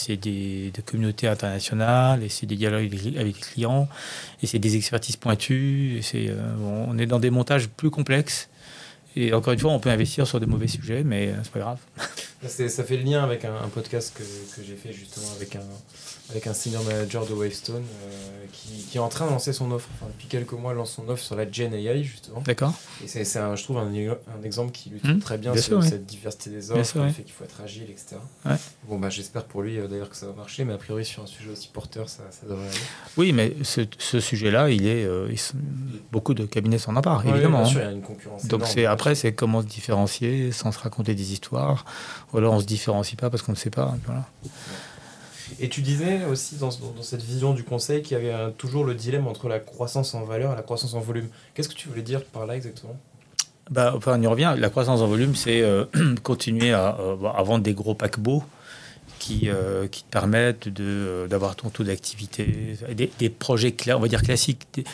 [0.09, 3.89] des, communautés internationales, et c'est des dialogues avec les clients,
[4.43, 6.57] et c'est des expertises pointues, euh,
[6.89, 8.49] on est dans des montages plus complexes.
[9.17, 11.79] Et encore une fois, on peut investir sur de mauvais sujets, mais c'est pas grave.
[12.47, 15.65] Ça fait le lien avec un, un podcast que, que j'ai fait justement avec un,
[16.31, 19.71] avec un senior manager de Wavestone euh, qui, qui, est en train de lancer son
[19.71, 19.89] offre.
[19.95, 22.41] Enfin, depuis quelques mois, lance son offre sur la Gen AI, justement.
[22.43, 22.75] D'accord.
[23.03, 25.19] Et c'est, je trouve, un, un, exemple qui lutte mmh.
[25.21, 28.17] très bien, sur cette diversité des offres, le fait qu'il faut être agile, etc.
[28.45, 28.57] Ouais.
[28.89, 31.23] Bon, bah, j'espère pour lui euh, d'ailleurs que ça va marcher, mais a priori, sur
[31.23, 32.79] un sujet aussi porteur, ça, ça devrait aller.
[33.17, 35.05] Oui, mais ce, ce sujet-là, il est.
[35.05, 35.29] Euh,
[36.13, 37.63] beaucoup de cabinets s'en emparent, évidemment.
[37.63, 38.47] bien sûr, il y a une concurrence.
[38.47, 41.85] Donc, c'est, après, c'est comment se différencier sans se raconter des histoires.
[42.33, 43.97] Ou alors, on se différencie pas parce qu'on ne sait pas.
[44.07, 44.27] Voilà.
[45.61, 48.95] Et tu disais aussi dans, dans, cette vision du conseil qu'il y avait toujours le
[48.95, 51.29] dilemme entre la croissance en valeur et la croissance en volume.
[51.55, 52.99] Qu'est-ce que tu voulais dire par là exactement?
[53.71, 54.55] Bah, enfin, on y revient.
[54.57, 55.85] La croissance en volume, c'est euh,
[56.23, 58.43] continuer à, euh, à, vendre des gros paquebots
[59.19, 64.23] qui, euh, qui te permettent d'avoir ton taux d'activité, des, des, projets on va dire
[64.23, 64.87] classiques.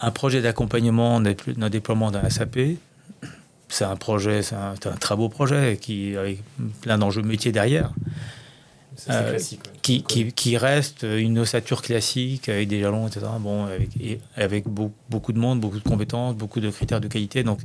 [0.00, 2.58] un projet d'accompagnement d'un déploiement d'un SAP,
[3.68, 6.40] c'est un projet, c'est un, un, très beau projet qui, avec
[6.80, 7.92] plein d'enjeux métiers derrière.
[9.10, 9.38] Euh,
[9.80, 13.26] qui, qui, qui, reste une ossature classique avec des jalons, etc.
[13.38, 13.90] Bon, avec,
[14.36, 17.44] avec beaucoup de monde, beaucoup de compétences, beaucoup de critères de qualité.
[17.44, 17.60] Donc,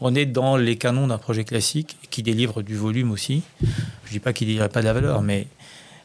[0.00, 3.42] on est dans les canons d'un projet classique qui délivre du volume aussi.
[4.06, 5.46] Je dis pas qu'il ne délivre pas de la valeur, mais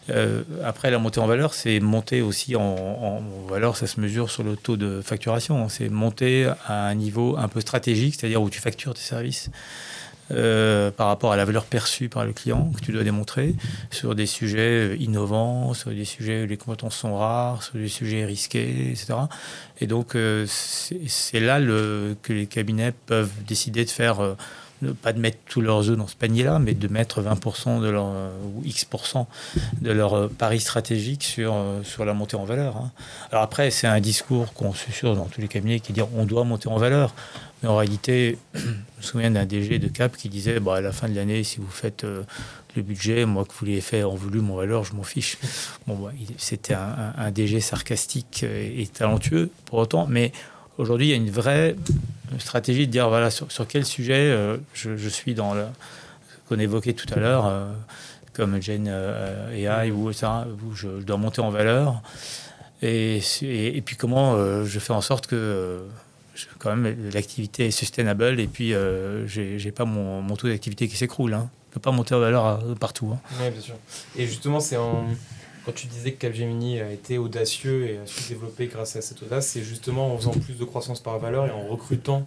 [0.10, 4.44] euh, après, la montée en valeur, c'est monter aussi en, valeur, ça se mesure sur
[4.44, 5.70] le taux de facturation.
[5.70, 9.50] C'est monter à un niveau un peu stratégique, c'est-à-dire où tu factures tes services.
[10.32, 13.56] Euh, par rapport à la valeur perçue par le client que tu dois démontrer
[13.92, 18.24] sur des sujets innovants, sur des sujets où les compétences sont rares, sur des sujets
[18.24, 19.16] risqués, etc.
[19.82, 24.36] Et donc euh, c'est là que les cabinets peuvent décider de faire euh,
[24.92, 28.06] pas de mettre tous leurs œufs dans ce panier-là, mais de mettre 20% de leur,
[28.06, 29.28] ou X%
[29.82, 32.78] de leur pari stratégique sur, sur la montée en valeur.
[32.78, 32.92] Hein.
[33.32, 36.44] Alors après, c'est un discours qu'on sûr dans tous les cabinets qui dit on doit
[36.44, 37.14] monter en valeur.
[37.62, 40.92] Mais en réalité, je me souviens d'un DG de Cap qui disait bah, à la
[40.92, 42.24] fin de l'année, si vous faites euh,
[42.76, 45.38] le budget, moi que vous l'ayez fait en volume, en valeur, je m'en fiche.
[45.88, 50.32] Bon, bah, c'était un, DG sarcastique et, talentueux pour autant, mais
[50.78, 51.76] aujourd'hui, il y a une vraie
[52.40, 55.66] stratégie de dire voilà, sur, quel sujet euh, je, suis dans le.
[56.48, 57.72] qu'on évoquait tout à l'heure, euh,
[58.34, 58.88] comme Gen
[59.52, 62.02] AI ou ça, où je, dois monter en valeur.
[62.82, 65.88] Et, et, puis comment je fais en sorte que
[66.60, 70.96] quand même, l'activité est sustainable et puis euh, j'ai pas mon, mon, taux d'activité qui
[70.96, 71.34] s'écroule.
[71.34, 71.50] Hein.
[71.70, 73.12] ne peut pas monter en valeur euh, partout.
[73.14, 73.20] Hein.
[73.40, 73.76] Oui, bien sûr.
[74.16, 75.06] Et justement, c'est en...
[75.66, 79.22] quand tu disais que Capgemini a été audacieux et a su développer grâce à cette
[79.24, 82.26] audace, c'est justement en faisant plus de croissance par valeur et en recrutant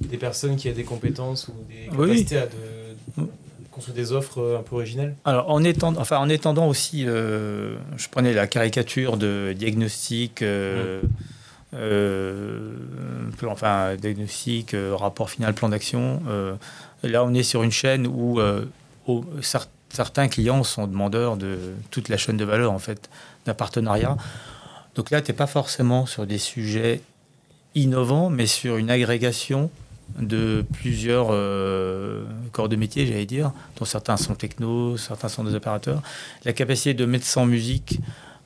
[0.00, 3.26] des personnes qui ont des compétences ou des capacités à de
[3.70, 8.08] construire des offres un peu originales Alors, en étendant, enfin, en étendant aussi, euh, je
[8.08, 10.42] prenais la caricature de diagnostic.
[10.42, 11.08] Mmh.
[11.76, 12.70] Euh,
[13.46, 16.22] enfin diagnostic, euh, rapport final, plan d'action.
[16.28, 16.54] Euh,
[17.02, 18.40] là, on est sur une chaîne où
[19.94, 21.58] certains clients sont demandeurs de
[21.90, 23.08] toute la chaîne de valeur en fait
[23.46, 24.16] d'un partenariat.
[24.94, 27.00] Donc là, tu n'es pas forcément sur des sujets
[27.74, 29.70] innovants, mais sur une agrégation
[30.18, 31.28] de plusieurs
[32.52, 36.02] corps de métier, j'allais dire, dont certains sont techno, certains sont des opérateurs.
[36.44, 38.00] La capacité de mettre sans musique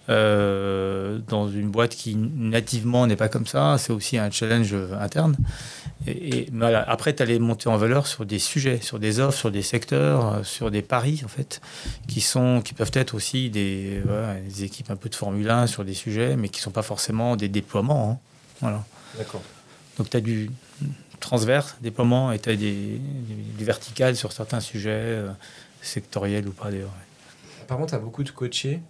[0.09, 3.77] euh, dans une boîte qui nativement n'est pas comme ça.
[3.79, 5.37] C'est aussi un challenge interne.
[6.07, 6.83] Et, voilà.
[6.89, 10.35] Après, tu allais monter en valeur sur des sujets, sur des offres, sur des secteurs,
[10.35, 11.61] euh, sur des paris, en fait,
[12.07, 14.03] qui, sont, qui peuvent être aussi des,
[14.49, 16.83] des équipes un peu de Formule 1 sur des sujets, mais qui ne sont pas
[16.83, 18.13] forcément des déploiements.
[18.13, 18.19] Hein.
[18.61, 18.85] Voilà.
[19.17, 19.43] D'accord.
[19.99, 20.51] Donc, tu as du
[21.21, 23.01] transverse, déploiement, et tu as des,
[23.59, 25.31] du vertical sur certains sujets, euh,
[25.83, 26.95] sectoriels ou pas d'ailleurs.
[27.63, 28.81] Apparemment, tu as beaucoup de coachés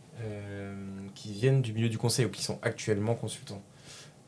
[1.33, 3.63] viennent du milieu du conseil ou qui sont actuellement consultants.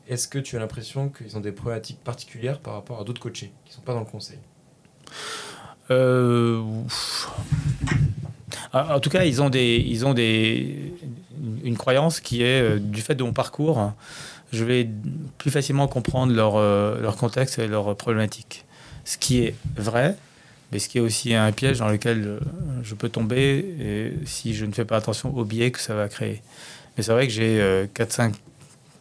[0.07, 3.51] Est-ce que tu as l'impression qu'ils ont des problématiques particulières par rapport à d'autres coachés
[3.65, 4.39] qui ne sont pas dans le conseil?
[5.89, 6.61] Euh,
[8.73, 10.93] En tout cas, ils ont, des, ils ont des,
[11.63, 13.91] une croyance qui est euh, du fait de mon parcours,
[14.53, 14.87] je vais
[15.37, 16.59] plus facilement comprendre leur,
[16.99, 18.65] leur contexte et leurs problématiques.
[19.05, 20.15] Ce qui est vrai,
[20.71, 22.39] mais ce qui est aussi un piège dans lequel euh,
[22.83, 26.41] je peux tomber si je ne fais pas attention aux biais que ça va créer.
[27.01, 28.31] C'est vrai que j'ai 4-5 euh,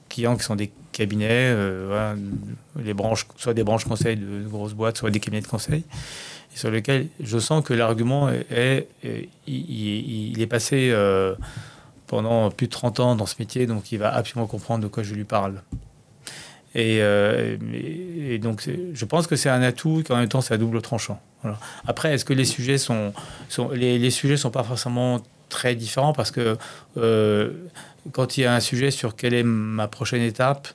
[0.08, 2.14] clients qui sont des cabinets, euh,
[2.82, 5.84] les branches, soit des branches conseils de grosses boîtes, soit des cabinets de conseil,
[6.54, 8.88] sur lesquels je sens que l'argument est,
[9.46, 10.94] il, est passé
[12.06, 15.02] pendant plus de 30 ans dans ce métier, donc il va absolument comprendre de quoi
[15.02, 15.62] je lui parle.
[16.74, 21.20] Et, donc, je pense que c'est un atout qu'en même temps, c'est à double tranchant.
[21.86, 23.12] Après, est-ce que les sujets sont,
[23.48, 26.56] sont les, sujets sont pas forcément très différents parce que
[28.12, 30.68] quand il y a un sujet sur quelle est ma prochaine étape,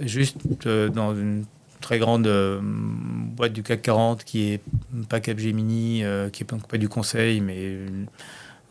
[0.00, 1.44] juste dans une
[1.82, 4.60] très grande euh, boîte du CAC 40 qui est
[5.10, 7.86] pas Capgemini, euh, qui est pas du conseil, mais euh,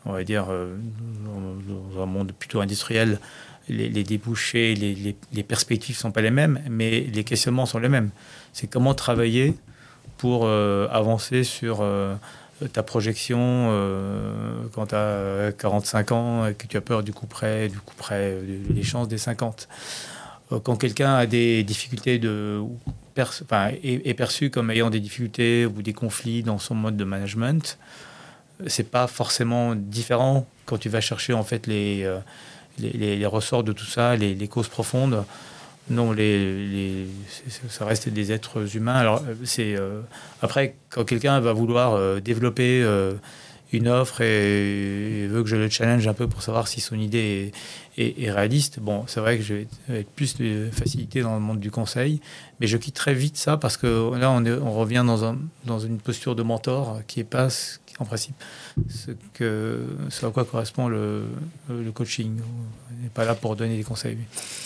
[0.05, 3.19] on va dire dans un monde plutôt industriel,
[3.69, 8.09] les, débouchés, les, les, perspectives sont pas les mêmes, mais les questionnements sont les mêmes.
[8.51, 9.53] C'est comment travailler
[10.17, 11.85] pour avancer sur
[12.73, 13.69] ta projection
[14.73, 17.95] quand tu as 45 ans et que tu as peur du coup près, du coup
[17.95, 18.37] près,
[18.69, 19.67] des chances des 50
[20.59, 22.61] quand quelqu'un a des difficultés de,
[23.83, 27.77] est, perçu comme ayant des difficultés ou des conflits dans son mode de management,
[28.67, 32.19] c'est pas forcément différent quand tu vas chercher en fait les, euh,
[32.79, 35.23] les, ressorts de tout ça, les, causes profondes.
[35.89, 37.07] Non, les,
[37.69, 38.95] ça reste des êtres humains.
[38.95, 40.01] Alors, c'est euh,
[40.41, 42.85] après quand quelqu'un va vouloir euh, développer
[43.73, 47.51] une offre et, veut que je le challenge un peu pour savoir si son idée
[47.97, 50.35] est, réaliste, bon, c'est vrai que je vais être plus
[50.71, 52.21] facilité dans le monde du conseil,
[52.59, 55.79] mais je quitte très vite ça parce que là, on, on revient dans, un, dans
[55.79, 57.47] une posture de mentor qui est pas,
[58.01, 58.35] en principe,
[58.89, 61.25] ce, que, ce à quoi correspond le,
[61.69, 62.39] le coaching.
[62.39, 64.17] On n'est pas là pour donner des conseils.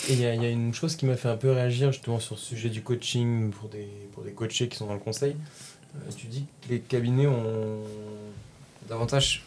[0.08, 2.38] Et il y, y, a une chose qui m'a fait un peu réagir justement sur
[2.38, 5.36] ce sujet du coaching pour des, pour des coachés qui sont dans le conseil.
[5.94, 7.78] Euh, tu dis que les cabinets ont
[8.88, 9.44] davantage.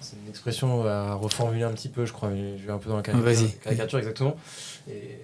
[0.00, 2.88] C'est une expression à reformuler un petit peu, je crois, mais je vais un peu
[2.88, 4.36] dans la caricature, exactement.
[4.88, 5.18] Et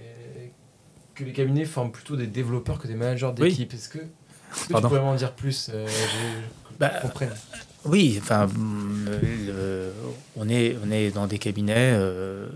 [1.14, 3.72] que les cabinets forment plutôt des développeurs que des managers d'équipe.
[3.72, 5.88] Est-ce que, tu pourrais m'en dire plus euh,
[6.78, 6.92] bah,
[7.88, 8.48] Oui, enfin,
[10.36, 11.92] on, est, on est dans des cabinets.
[11.94, 12.48] Euh,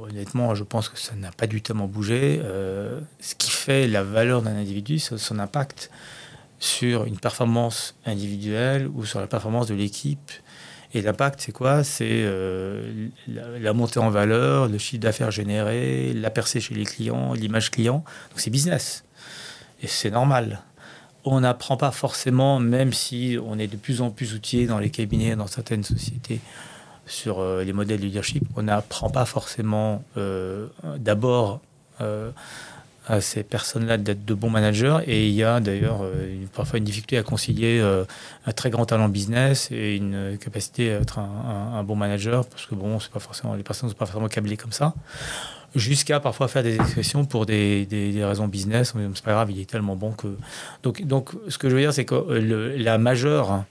[0.00, 2.40] honnêtement, je pense que ça n'a pas du tout bougé.
[2.42, 5.90] Euh, ce qui fait la valeur d'un individu, c'est son impact
[6.58, 10.32] sur une performance individuelle ou sur la performance de l'équipe.
[10.94, 11.84] Et l'impact, c'est quoi?
[11.84, 17.34] C'est euh, la, montée en valeur, le chiffre d'affaires généré, la percée chez les clients,
[17.34, 18.04] l'image client.
[18.30, 19.04] Donc c'est business.
[19.82, 20.62] Et c'est normal.
[21.26, 24.90] On n'apprend pas forcément, même si on est de plus en plus outillé dans les
[24.90, 26.40] cabinets, dans certaines sociétés,
[27.06, 30.66] sur euh, les modèles de leadership, on n'apprend pas forcément euh,
[30.98, 31.60] d'abord
[33.06, 34.98] à ces personnes-là d'être de bons managers.
[35.06, 38.04] Et il y a d'ailleurs euh, parfois une difficulté à concilier euh,
[38.46, 42.74] un très grand talent business et une capacité à être un, bon manager, parce que
[42.74, 44.94] bon, c'est pas forcément, les personnes ne sont pas forcément câblées comme ça.
[45.76, 48.94] Jusqu'à parfois faire des expressions pour des, des, raisons business.
[49.14, 50.36] C'est pas grave, il est tellement bon que.
[50.82, 53.64] Donc, donc ce que je veux dire, c'est que le, la majeure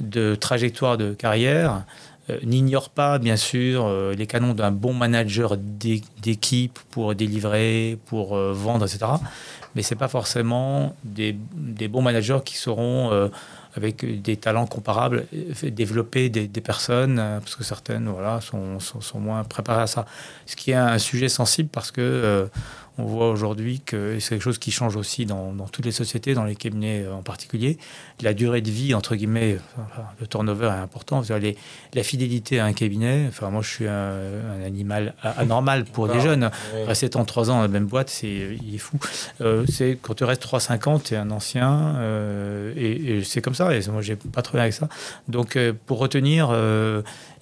[0.00, 1.84] de trajectoire de carrière,
[2.30, 8.36] euh, n'ignore pas, bien sûr, euh, les canons d'un bon manager d'équipe pour délivrer, pour
[8.36, 9.12] euh, vendre, etc.
[9.74, 11.32] Mais ce n'est pas forcément des,
[11.88, 13.30] bons managers qui seront,
[13.78, 15.26] avec des talents comparables,
[15.62, 20.04] développer des, personnes, parce que certaines voilà, sont, sont, moins préparées à ça.
[20.46, 22.48] Ce qui est un sujet sensible parce que
[22.98, 26.44] on voit aujourd'hui que c'est quelque chose qui change aussi dans, toutes les sociétés, dans
[26.44, 27.78] les cabinets en particulier.
[28.20, 29.58] La durée de vie, entre guillemets,
[30.20, 31.22] le turnover est important.
[31.40, 31.56] Les,
[31.94, 36.50] la fidélité à un cabinet, enfin, moi je suis un, animal anormal pour les jeunes.
[36.86, 38.98] Rester tant 3 ans dans la même boîte, c'est, il est fou.
[39.40, 43.74] Euh, c'est quand tu restes 3-5 tu es un ancien, euh, et, c'est comme ça,
[43.74, 44.88] et moi j'ai pas trop avec ça.
[45.28, 46.50] Donc euh, pour retenir,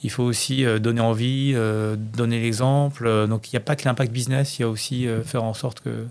[0.07, 3.09] il faut aussi euh, donner envie, euh, donner l'exemple.
[3.09, 5.53] Euh, donc il n'y a pas que l'impact business, il y a aussi faire en
[5.53, 6.07] sorte que...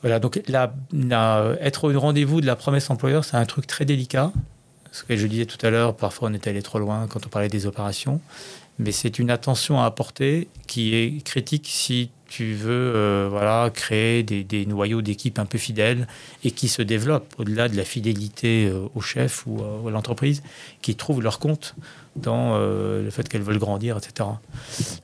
[0.00, 0.72] Voilà, donc la,
[1.60, 4.32] être au rendez-vous de la promesse employeur, c'est un truc très délicat.
[4.90, 7.28] Ce que je disais tout à l'heure, parfois on est allé trop loin quand on
[7.28, 8.20] parlait des opérations.
[8.78, 14.64] Mais c'est une attention à apporter qui est critique si tu veux voilà, créer des,
[14.64, 16.06] noyaux d'équipe un peu fidèles
[16.44, 20.42] et qui se développent au-delà de la fidélité au chef ou à l'entreprise,
[20.80, 21.74] qui trouvent leur compte
[22.16, 24.28] dans euh, le fait qu'elles veulent grandir, etc.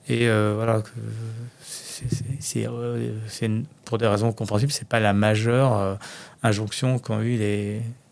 [0.09, 0.83] Et euh, voilà,
[2.39, 2.69] c'est
[3.85, 5.95] pour des raisons compréhensibles, c'est pas la majeure euh,
[6.43, 7.37] injonction qu'ont eu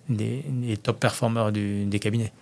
[0.08, 2.32] les, top performers des cabinets.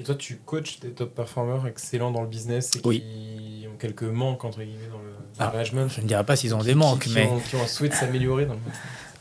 [0.00, 4.02] Et toi, tu coaches des top performers excellents dans le business et qui ont quelques
[4.02, 7.06] manques, entre guillemets, dans le, ah, management Je ne dirais pas s'ils ont des manques,
[7.14, 7.28] mais...
[7.48, 8.60] qui ont un souhait de s'améliorer dans le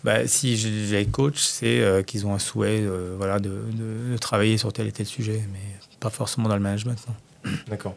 [0.02, 2.86] bah, si je les coach, c'est qu'ils ont un souhait
[3.18, 5.44] voilà, de, de, de, travailler sur tel et tel sujet.
[5.52, 5.60] Mais
[6.00, 6.98] pas forcément dans le management.
[7.68, 7.96] D'accord.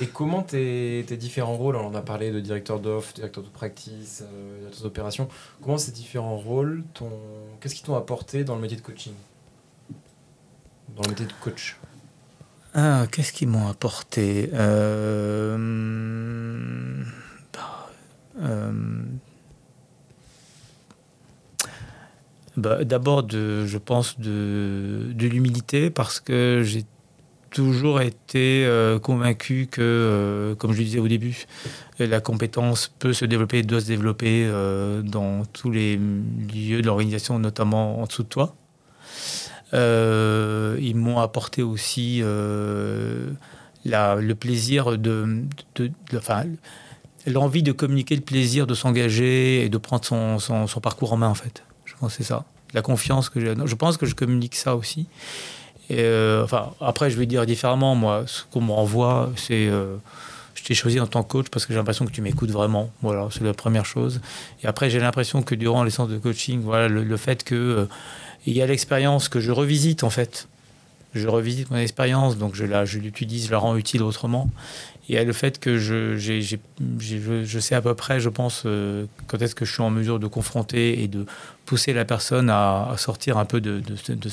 [0.00, 4.22] Et comment tes, tes, différents rôles, on a parlé de directeur d'offre, directeur de practice,
[4.22, 5.28] euh, directeur d'opération,
[5.62, 6.84] comment ces différents rôles,
[7.60, 9.12] qu'est-ce qu'ils t'ont apporté dans le métier de coaching?
[10.96, 11.76] Dans le métier de coach
[12.74, 15.56] ah, Qu'est-ce qu'ils m'ont apporté euh...
[17.52, 17.90] Bah,
[18.42, 18.72] euh
[22.56, 26.84] bah, D'abord, je pense, de, l'humilité, parce que j'ai
[27.50, 31.46] toujours été euh, convaincu que, comme je disais au début,
[31.98, 34.50] la compétence peut se développer, doit se développer
[35.04, 38.54] dans tous les lieux de l'organisation, notamment en dessous de toi.
[39.72, 42.22] Ils m'ont apporté aussi
[43.84, 45.44] la, le plaisir de,
[46.14, 46.44] enfin,
[47.26, 51.28] l'envie de communiquer, le plaisir de s'engager et de prendre son, son, parcours en main,
[51.28, 51.62] en fait.
[51.84, 52.44] Je pense que c'est ça.
[52.74, 53.54] La confiance que j'ai.
[53.64, 55.06] Je pense que je communique ça aussi.
[55.90, 57.94] Et euh, enfin, après, je vais dire différemment.
[57.94, 59.68] Moi, ce qu'on me renvoie, c'est.
[59.68, 59.96] Euh,
[60.54, 62.90] je t'ai choisi en tant que coach parce que j'ai l'impression que tu m'écoutes vraiment.
[63.00, 64.20] Voilà, c'est la première chose.
[64.62, 67.86] Et après, j'ai l'impression que durant les séances de coaching, voilà, le, fait que euh,
[68.46, 70.48] il y a l'expérience que je revisite en fait.
[71.14, 74.50] Je revisite mon expérience, donc je, la, je l'utilise, je la rends utile autrement.
[75.08, 76.60] Et le fait que je, j'ai, j'ai,
[77.00, 78.66] je sais à peu près, je pense,
[79.26, 81.24] quand est-ce que je suis en mesure de confronter et de
[81.64, 84.28] pousser la personne à, sortir un peu de, de, de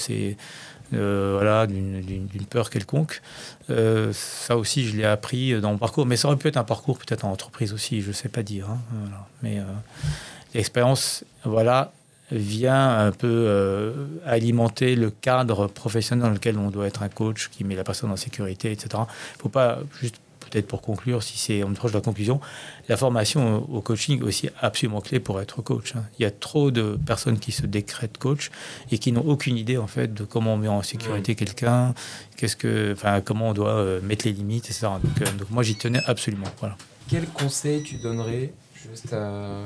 [0.93, 3.21] euh, voilà, d'une peur quelconque.
[3.69, 6.63] Euh, ça aussi, je l'ai appris dans mon parcours, mais ça aurait pu être un
[6.63, 8.69] parcours peut-être en entreprise aussi, je ne sais pas dire.
[8.69, 8.79] Hein,
[9.41, 9.63] Mais euh,
[10.53, 11.91] l'expérience, voilà,
[12.31, 13.93] vient un peu
[14.25, 18.11] alimenter le cadre professionnel dans lequel on doit être un coach qui met la personne
[18.11, 18.89] en sécurité, etc.
[18.93, 20.19] Il ne faut pas juste
[20.49, 22.39] peut-être pour conclure, si c'est on proche de la conclusion,
[22.87, 25.95] la formation au coaching est aussi absolument clé pour être coach.
[25.95, 26.03] Hein.
[26.19, 28.51] Il y a trop de personnes qui se décrètent coach
[28.91, 31.93] et qui n'ont aucune idée en fait de comment on met en sécurité quelqu'un,
[32.37, 34.87] qu'est-ce que, enfin, comment on doit euh, mettre les limites, etc.
[35.03, 36.47] Donc, euh, donc moi j'y tenais absolument.
[36.59, 36.77] Voilà.
[37.09, 39.61] Quel conseil tu donnerais juste à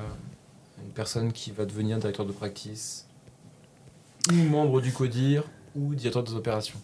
[0.99, 3.05] personne qui va devenir directeur de practice
[4.29, 5.43] ou membre du CODIR
[5.73, 6.77] ou directeur des opérations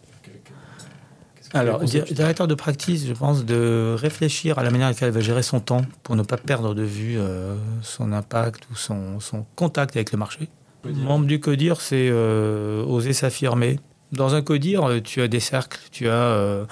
[1.54, 5.44] alors, directeur de practice, je pense, de réfléchir à la manière laquelle elle va gérer
[5.44, 9.96] son temps pour ne pas perdre de vue euh, son impact ou son, son, contact
[9.96, 10.50] avec le marché.
[10.84, 13.80] Membre du CODIR, c'est euh, oser s'affirmer.
[14.12, 16.66] Dans un CODIR, euh, tu as des cercles, tu as,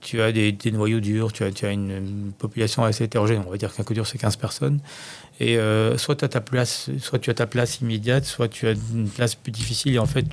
[0.00, 3.42] tu as des, des, noyaux durs, tu as, tu as une, population assez hétérogène.
[3.46, 4.80] On va dire qu'un CODIR, c'est 15 personnes.
[5.38, 5.58] Et
[5.98, 9.34] soit, as ta place, soit tu as ta place immédiate, soit tu as une place
[9.34, 9.94] plus difficile.
[9.94, 10.24] Et en fait,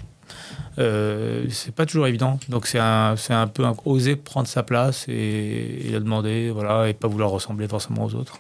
[0.80, 2.39] euh, c'est pas toujours évident.
[2.49, 7.08] Donc c'est un, un peu oser prendre sa place et, et demander, voilà, et pas
[7.08, 8.39] vouloir ressembler forcément aux autres.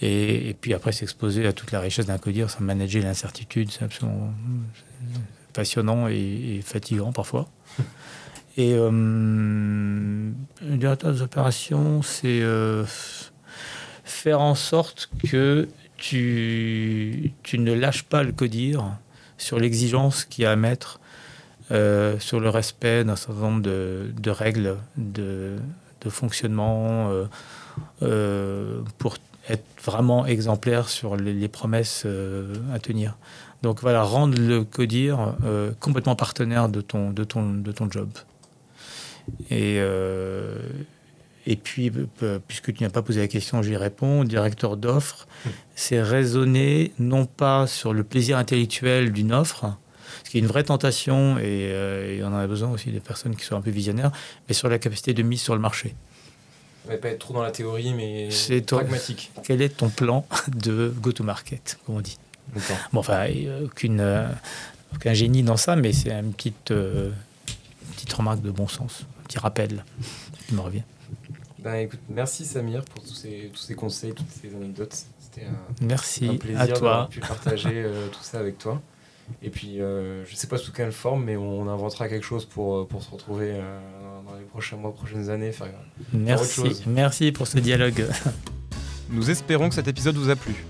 [0.00, 4.32] Et, puis après s'exposer à toute la richesse d'un codir, ça manager l'incertitude, c'est absolument
[5.52, 7.48] passionnant et, fatigant parfois.
[8.56, 12.84] Et euh, le directeur des opérations, c'est euh,
[14.10, 18.84] faire en sorte que tu, tu ne lâches pas le codir
[19.36, 21.00] sur l'exigence qu'il y a à mettre
[21.70, 25.58] euh, sur le respect d'un certain nombre de, règles de,
[26.08, 27.24] fonctionnement euh,
[28.02, 29.16] euh, pour
[29.50, 32.06] être vraiment exemplaire sur les, promesses
[32.72, 33.16] à tenir.
[33.62, 35.34] Donc voilà, rendre le CODIR
[35.80, 38.08] complètement partenaire de ton, de ton, de ton job.
[39.50, 39.78] Et,
[41.50, 41.90] et puis,
[42.46, 44.22] puisque tu n'as pas posé la question, j'y réponds.
[44.24, 45.26] Directeur d'offre,
[45.74, 49.74] c'est raisonner non pas sur le plaisir intellectuel d'une offre,
[50.24, 53.34] ce qui est une vraie tentation, et, euh, on en a besoin aussi des personnes
[53.34, 54.12] qui sont un peu visionnaires,
[54.46, 55.94] mais sur la capacité de mise sur le marché.
[56.84, 59.32] On va pas être trop dans la théorie, mais c'est pragmatique.
[59.42, 62.18] Quel est ton plan de go-to-market, comme on dit
[62.92, 63.26] Bon, enfin,
[63.64, 64.28] aucune, euh,
[64.94, 67.10] aucun génie dans ça, mais c'est une petite, euh,
[67.94, 69.82] petite remarque de bon sens, un petit rappel
[70.46, 70.82] qui me revient.
[71.70, 75.04] Ben, écoute, merci Samir pour tous ces, tous ces conseils, toutes ces anecdotes.
[75.18, 76.74] C'était un, merci un plaisir à toi.
[76.74, 78.80] d'avoir pu partager tout ça avec toi.
[79.42, 82.44] Et puis, euh, je ne sais pas sous quelle forme, mais on inventera quelque chose
[82.44, 83.78] pour, euh, pour se retrouver euh,
[84.26, 85.52] dans les prochains mois, prochaines années.
[85.52, 85.68] Faire,
[86.12, 88.06] Merci, merci pour ce dialogue.
[89.10, 90.64] Nous espérons que cet épisode vous a plu.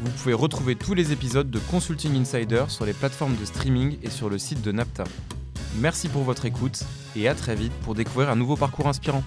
[0.00, 4.10] Vous pouvez retrouver tous les épisodes de Consulting Insider sur les plateformes de streaming et
[4.10, 5.04] sur le site de NAPTA.
[5.76, 6.82] Merci pour votre écoute
[7.16, 9.22] et à très vite pour découvrir un nouveau parcours inspirant.